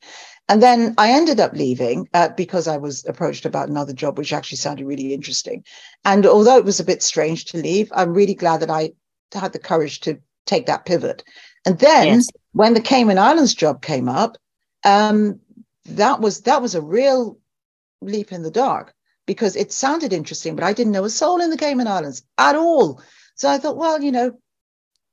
[0.49, 4.33] And then I ended up leaving uh, because I was approached about another job, which
[4.33, 5.65] actually sounded really interesting.
[6.05, 8.93] And although it was a bit strange to leave, I'm really glad that I
[9.33, 11.25] had the courage to take that pivot.
[11.67, 12.29] And then yes.
[12.53, 14.37] when the Cayman Islands job came up,
[14.85, 15.41] um,
[15.87, 17.39] that was that was a real
[18.01, 18.95] leap in the dark
[19.31, 22.57] because it sounded interesting, but I didn't know a soul in the Cayman Islands at
[22.57, 23.01] all.
[23.37, 24.33] So I thought, well, you know,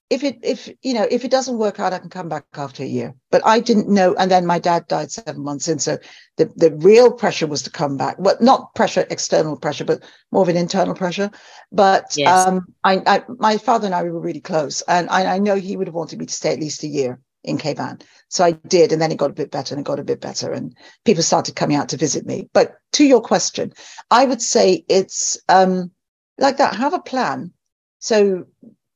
[0.09, 2.81] if it if you know if it doesn't work out, I can come back after
[2.81, 3.13] a year.
[3.29, 5.99] But I didn't know, and then my dad died seven months in, so
[6.37, 8.15] the the real pressure was to come back.
[8.17, 11.29] Well, not pressure, external pressure, but more of an internal pressure.
[11.71, 12.47] But yes.
[12.47, 15.77] um, I, I, my father and I were really close, and I, I know he
[15.77, 17.99] would have wanted me to stay at least a year in Cayman.
[18.29, 20.21] So I did, and then it got a bit better and it got a bit
[20.21, 20.75] better, and
[21.05, 22.49] people started coming out to visit me.
[22.53, 23.73] But to your question,
[24.11, 25.91] I would say it's um,
[26.37, 26.75] like that.
[26.75, 27.53] Have a plan.
[27.99, 28.45] So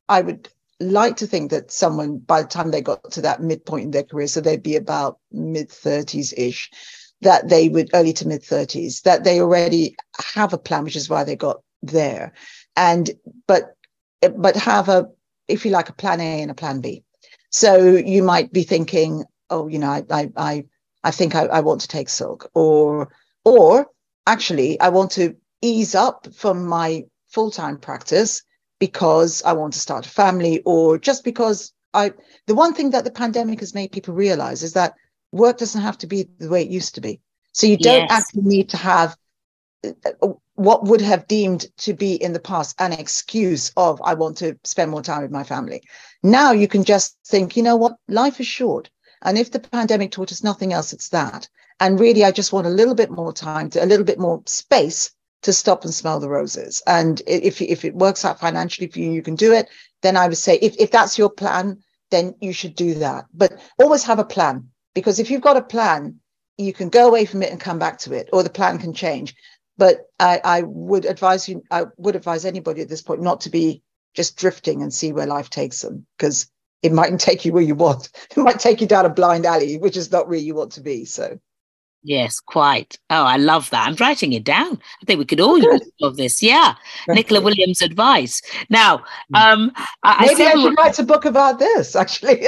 [0.10, 0.50] I would
[0.80, 4.04] like to think that someone, by the time they got to that midpoint in their
[4.04, 6.70] career, so they'd be about mid 30s ish,
[7.22, 9.96] that they would early to mid 30s, that they already
[10.34, 12.34] have a plan, which is why they got there.
[12.76, 13.10] And
[13.48, 13.76] but
[14.38, 15.08] but have a,
[15.48, 17.04] if you like, a plan A and a plan B.
[17.52, 20.66] So you might be thinking, oh, you know, I I I,
[21.04, 23.14] I think I, I want to take silk, or
[23.46, 23.88] or
[24.26, 28.42] actually I want to ease up from my full-time practice
[28.80, 32.14] because I want to start a family, or just because I
[32.48, 34.94] the one thing that the pandemic has made people realize is that
[35.32, 37.20] work doesn't have to be the way it used to be.
[37.52, 38.12] So you don't yes.
[38.12, 39.16] actually need to have
[39.86, 40.28] uh,
[40.64, 44.58] what would have deemed to be in the past an excuse of I want to
[44.64, 45.82] spend more time with my family.
[46.22, 48.90] Now you can just think, you know what, life is short.
[49.24, 51.50] And if the pandemic taught us nothing else, it's that.
[51.80, 54.44] And really, I just want a little bit more time, to, a little bit more
[54.46, 56.84] space to stop and smell the roses.
[56.86, 59.68] And if, if it works out financially for you, you can do it.
[60.04, 61.80] Then I would say, if, if that's your plan,
[62.12, 63.26] then you should do that.
[63.34, 66.20] But always have a plan because if you've got a plan,
[66.58, 68.94] you can go away from it and come back to it, or the plan can
[68.94, 69.34] change.
[69.82, 73.50] But I, I would advise you, I would advise anybody at this point not to
[73.50, 73.82] be
[74.14, 76.52] just drifting and see where life takes them because
[76.84, 78.12] it mightn't take you where you want.
[78.30, 80.82] It might take you down a blind alley, which is not where you want to
[80.82, 81.06] be.
[81.06, 81.40] So,
[82.04, 83.00] yes, quite.
[83.10, 83.88] Oh, I love that.
[83.88, 84.80] I'm writing it down.
[85.02, 86.44] I think we could all use of this.
[86.44, 86.76] Yeah,
[87.08, 88.40] Nicola Williams' advice.
[88.70, 89.00] Now,
[89.34, 89.42] mm.
[89.42, 89.72] um,
[90.04, 91.96] I, maybe I, I should write a book about this.
[91.96, 92.46] Actually,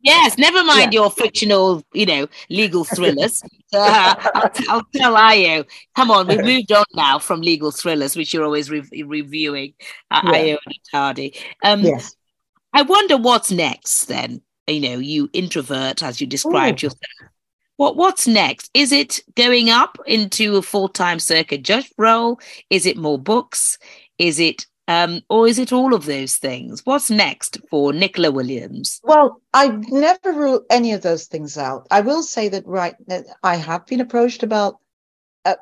[0.00, 0.38] yes.
[0.38, 1.00] Never mind yeah.
[1.00, 3.42] your fictional, you know, legal thrillers.
[3.72, 5.64] uh, I'll, I'll, tell Ayo.
[5.96, 9.74] Come on, we've moved on now from legal thrillers, which you're always re- reviewing.
[10.10, 10.32] Uh, yeah.
[10.32, 11.38] Ayo and Tardy.
[11.62, 12.14] Um, yes.
[12.72, 14.42] I wonder what's next then.
[14.66, 16.86] You know, you introvert as you described Ooh.
[16.86, 17.30] yourself.
[17.76, 18.70] What what's next?
[18.74, 22.40] Is it going up into a full-time circuit judge role?
[22.70, 23.78] Is it more books?
[24.18, 26.80] Is it um, or is it all of those things?
[26.84, 29.00] What's next for Nicola Williams?
[29.04, 31.86] Well, I never rule any of those things out.
[31.90, 32.94] I will say that right,
[33.42, 34.78] I have been approached about
[35.44, 35.56] uh,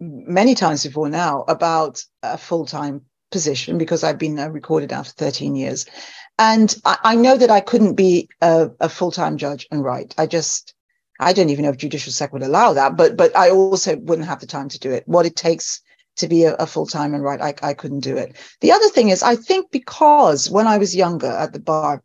[0.00, 5.12] many times before now about a full time position because I've been uh, recorded after
[5.12, 5.86] 13 years.
[6.36, 10.16] And I, I know that I couldn't be a, a full time judge and write.
[10.18, 10.74] I just,
[11.20, 14.26] I don't even know if judicial sec would allow that, but but I also wouldn't
[14.26, 15.04] have the time to do it.
[15.06, 15.80] What it takes
[16.16, 18.36] to be a, a full time and write, I, I couldn't do it.
[18.60, 22.02] The other thing is, I think because when I was younger at the bar,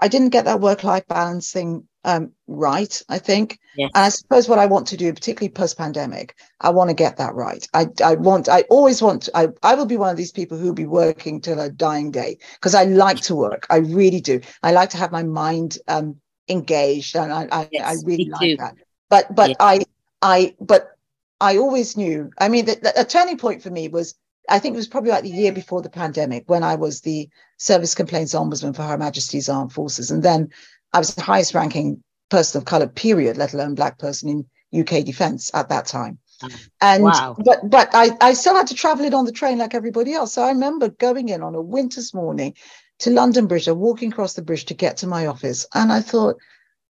[0.00, 3.58] I didn't get that work life balance thing um, right, I think.
[3.76, 3.90] Yes.
[3.94, 7.16] And I suppose what I want to do, particularly post pandemic, I want to get
[7.16, 7.66] that right.
[7.74, 10.56] I, I want, I always want, to, I, I will be one of these people
[10.56, 13.66] who will be working till a dying day because I like to work.
[13.68, 14.40] I really do.
[14.62, 18.40] I like to have my mind um, engaged, and I I, yes, I really like
[18.40, 18.56] too.
[18.56, 18.74] that.
[19.08, 19.56] But but yeah.
[19.60, 19.84] I
[20.22, 20.96] I but
[21.40, 22.30] I always knew.
[22.38, 24.14] I mean, the, the, a turning point for me was
[24.48, 27.28] I think it was probably like the year before the pandemic when I was the
[27.58, 30.48] service complaints ombudsman for Her Majesty's Armed Forces, and then
[30.92, 35.04] I was the highest ranking person of color, period, let alone black person in UK
[35.04, 36.18] defence at that time.
[36.80, 37.36] And wow.
[37.44, 40.34] but but I, I still had to travel it on the train like everybody else.
[40.34, 42.54] So I remember going in on a winter's morning
[43.00, 45.66] to London Bridge, or walking across the bridge to get to my office.
[45.74, 46.36] And I thought,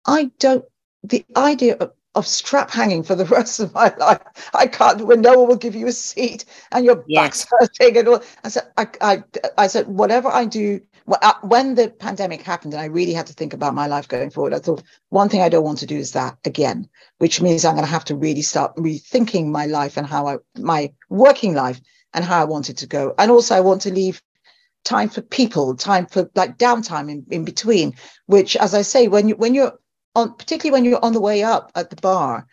[0.06, 0.66] I don't
[1.04, 4.22] the idea of, of strap hanging for the rest of my life.
[4.54, 7.22] I can't when no one will give you a seat and your yes.
[7.22, 8.24] back's hurting and all.
[8.44, 9.24] I said, I, I,
[9.58, 13.34] I said, whatever I do, uh, when the pandemic happened and I really had to
[13.34, 15.98] think about my life going forward, I thought one thing I don't want to do
[15.98, 16.90] is that again,
[17.20, 20.38] which means I'm going to have to really start rethinking my life and how I,
[20.58, 21.80] my working life
[22.14, 23.14] and how I want it to go.
[23.20, 24.22] And also I want to leave
[24.84, 27.94] time for people, time for like downtime in, in between,
[28.28, 29.78] which as I say, when you, when you're
[30.16, 32.48] on, particularly when you're on the way up at the bar,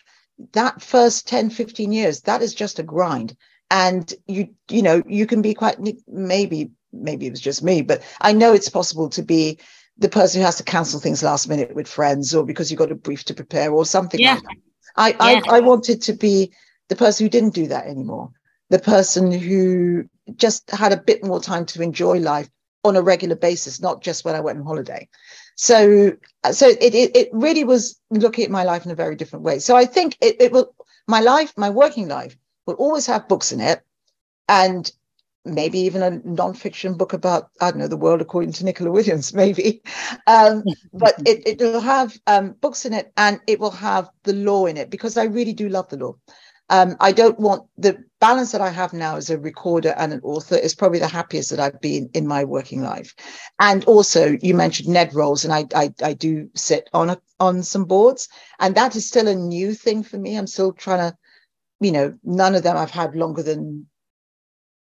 [0.52, 3.36] that first 10, 15 years, that is just a grind.
[3.70, 8.02] And you, you know, you can be quite maybe maybe it was just me, but
[8.20, 9.58] I know it's possible to be
[9.96, 12.92] the person who has to cancel things last minute with friends or because you've got
[12.92, 14.34] a brief to prepare or something yeah.
[14.34, 14.56] like that.
[14.96, 15.40] I, yeah.
[15.48, 16.52] I, I wanted to be
[16.88, 18.30] the person who didn't do that anymore,
[18.68, 20.04] the person who
[20.36, 22.50] just had a bit more time to enjoy life
[22.84, 25.08] on a regular basis, not just when I went on holiday.
[25.56, 26.12] So,
[26.50, 29.58] so it, it, it really was looking at my life in a very different way.
[29.58, 30.74] So I think it, it will,
[31.06, 32.36] my life, my working life
[32.66, 33.82] will always have books in it.
[34.48, 34.90] And
[35.44, 39.34] maybe even a non-fiction book about I don't know the world according to Nicola Williams,
[39.34, 39.82] maybe.
[40.26, 44.32] Um, but it, it will have um, books in it, and it will have the
[44.32, 46.16] law in it because I really do love the law.
[46.72, 50.22] Um, I don't want the balance that I have now as a recorder and an
[50.24, 53.14] author is probably the happiest that I've been in my working life.
[53.58, 57.62] And also, you mentioned NED roles, and I I, I do sit on a, on
[57.62, 58.26] some boards,
[58.58, 60.34] and that is still a new thing for me.
[60.34, 61.18] I'm still trying to,
[61.80, 63.86] you know, none of them I've had longer than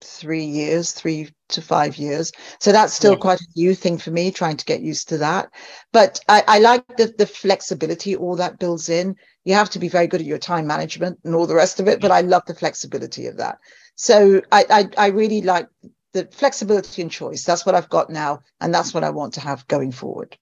[0.01, 2.33] three years, three to five years.
[2.61, 3.19] So that's still yeah.
[3.19, 5.51] quite a new thing for me, trying to get used to that.
[5.93, 9.17] But I, I like the, the flexibility all that builds in.
[9.45, 11.89] You have to be very good at your time management and all the rest of
[11.89, 13.59] it, but I love the flexibility of that.
[13.97, 15.69] So I, I, I really like
[16.13, 17.45] the flexibility and choice.
[17.45, 20.37] That's what I've got now, and that's what I want to have going forward.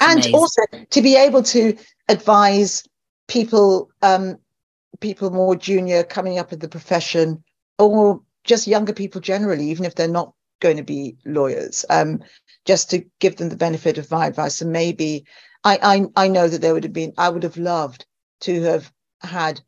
[0.00, 0.34] And Amazing.
[0.34, 1.76] also to be able to
[2.08, 2.84] advise
[3.28, 4.38] people, um,
[5.00, 7.44] people more junior coming up in the profession
[7.78, 12.22] or just younger people generally, even if they're not going to be lawyers, um,
[12.64, 14.60] just to give them the benefit of my advice.
[14.60, 15.26] And maybe
[15.64, 18.06] I, I, I know that there would have been, I would have loved
[18.42, 19.60] to have had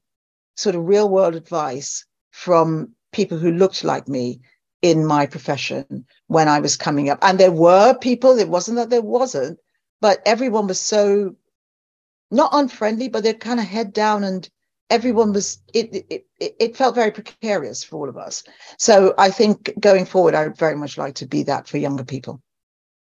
[0.57, 4.41] sort of real world advice from people who looked like me
[4.83, 7.19] in my profession when I was coming up.
[7.23, 9.59] And there were people, it wasn't that there wasn't,
[10.01, 11.35] but everyone was so
[12.31, 14.49] not unfriendly, but they're kind of head down and
[14.91, 18.45] everyone was it, it it felt very precarious for all of us
[18.79, 22.05] so i think going forward i would very much like to be that for younger
[22.05, 22.41] people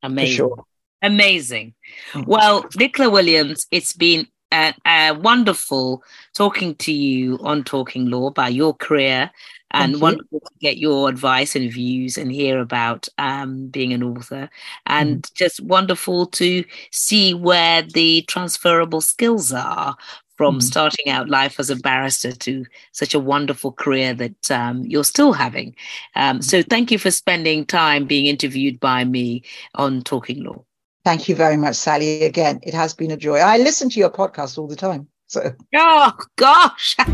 [0.03, 0.63] amazing sure.
[1.01, 1.73] amazing
[2.13, 2.29] mm-hmm.
[2.29, 6.01] well nicola williams it's been a, a wonderful
[6.33, 9.29] talking to you on talking law about your career
[9.71, 14.49] and wonderful to get your advice and views and hear about um, being an author
[14.85, 15.33] and mm.
[15.33, 19.97] just wonderful to see where the transferable skills are
[20.37, 20.63] from mm.
[20.63, 25.33] starting out life as a barrister to such a wonderful career that um, you're still
[25.33, 25.75] having.
[26.15, 29.43] Um, so thank you for spending time being interviewed by me
[29.75, 30.63] on Talking Law.
[31.03, 32.23] Thank you very much, Sally.
[32.23, 33.37] Again, it has been a joy.
[33.37, 35.07] I listen to your podcast all the time.
[35.27, 35.53] So.
[35.75, 36.95] Oh gosh.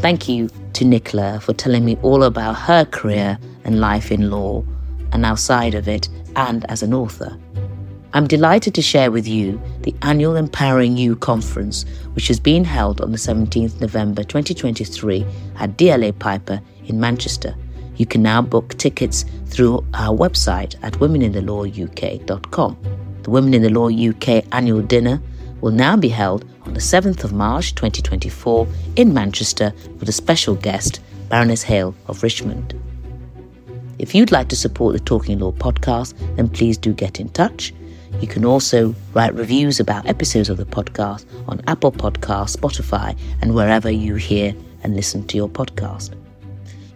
[0.00, 4.64] Thank you to Nicola for telling me all about her career and life in law
[5.12, 7.36] and outside of it and as an author.
[8.14, 11.84] I'm delighted to share with you the annual Empowering You conference,
[12.14, 17.54] which is being held on the 17th November 2023 at DLA Piper in Manchester.
[17.96, 22.78] You can now book tickets through our website at womeninthelawuk.com.
[23.24, 25.20] The Women in the Law UK annual dinner
[25.60, 30.54] will now be held on the 7th of March 2024 in Manchester with a special
[30.54, 32.74] guest, Baroness Hale of Richmond.
[33.98, 37.74] If you'd like to support the Talking Law podcast, then please do get in touch.
[38.20, 43.54] You can also write reviews about episodes of the podcast on Apple Podcasts, Spotify, and
[43.54, 46.14] wherever you hear and listen to your podcast.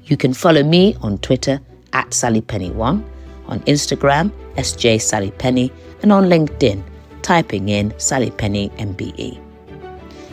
[0.05, 1.61] You can follow me on Twitter
[1.93, 3.05] at SallyPenni1,
[3.47, 5.71] on Instagram, SJ Sally Penni,
[6.03, 6.83] and on LinkedIn,
[7.23, 9.41] typing in Sally Penni MBE.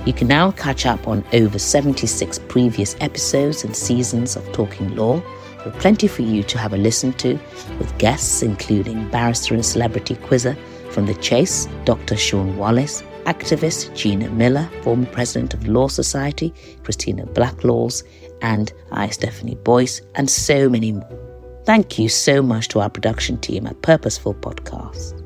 [0.08, 5.22] You can now catch up on over 76 previous episodes and seasons of Talking Law
[5.66, 7.34] with plenty for you to have a listen to,
[7.78, 10.58] with guests including barrister and celebrity quizzer
[10.92, 12.18] from The Chase, Dr.
[12.18, 18.04] Shaun Wallace, activist Gina Miller, former president of Law Society, Christina Blacklaws,
[18.42, 21.62] and I, Stephanie Boyce, and so many more.
[21.66, 25.22] Thank you so much to our production team at Purposeful Podcast.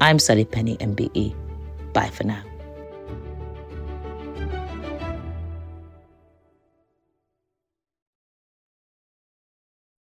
[0.00, 1.34] I'm Sally Penni, MBE.
[1.92, 2.47] Bye for now.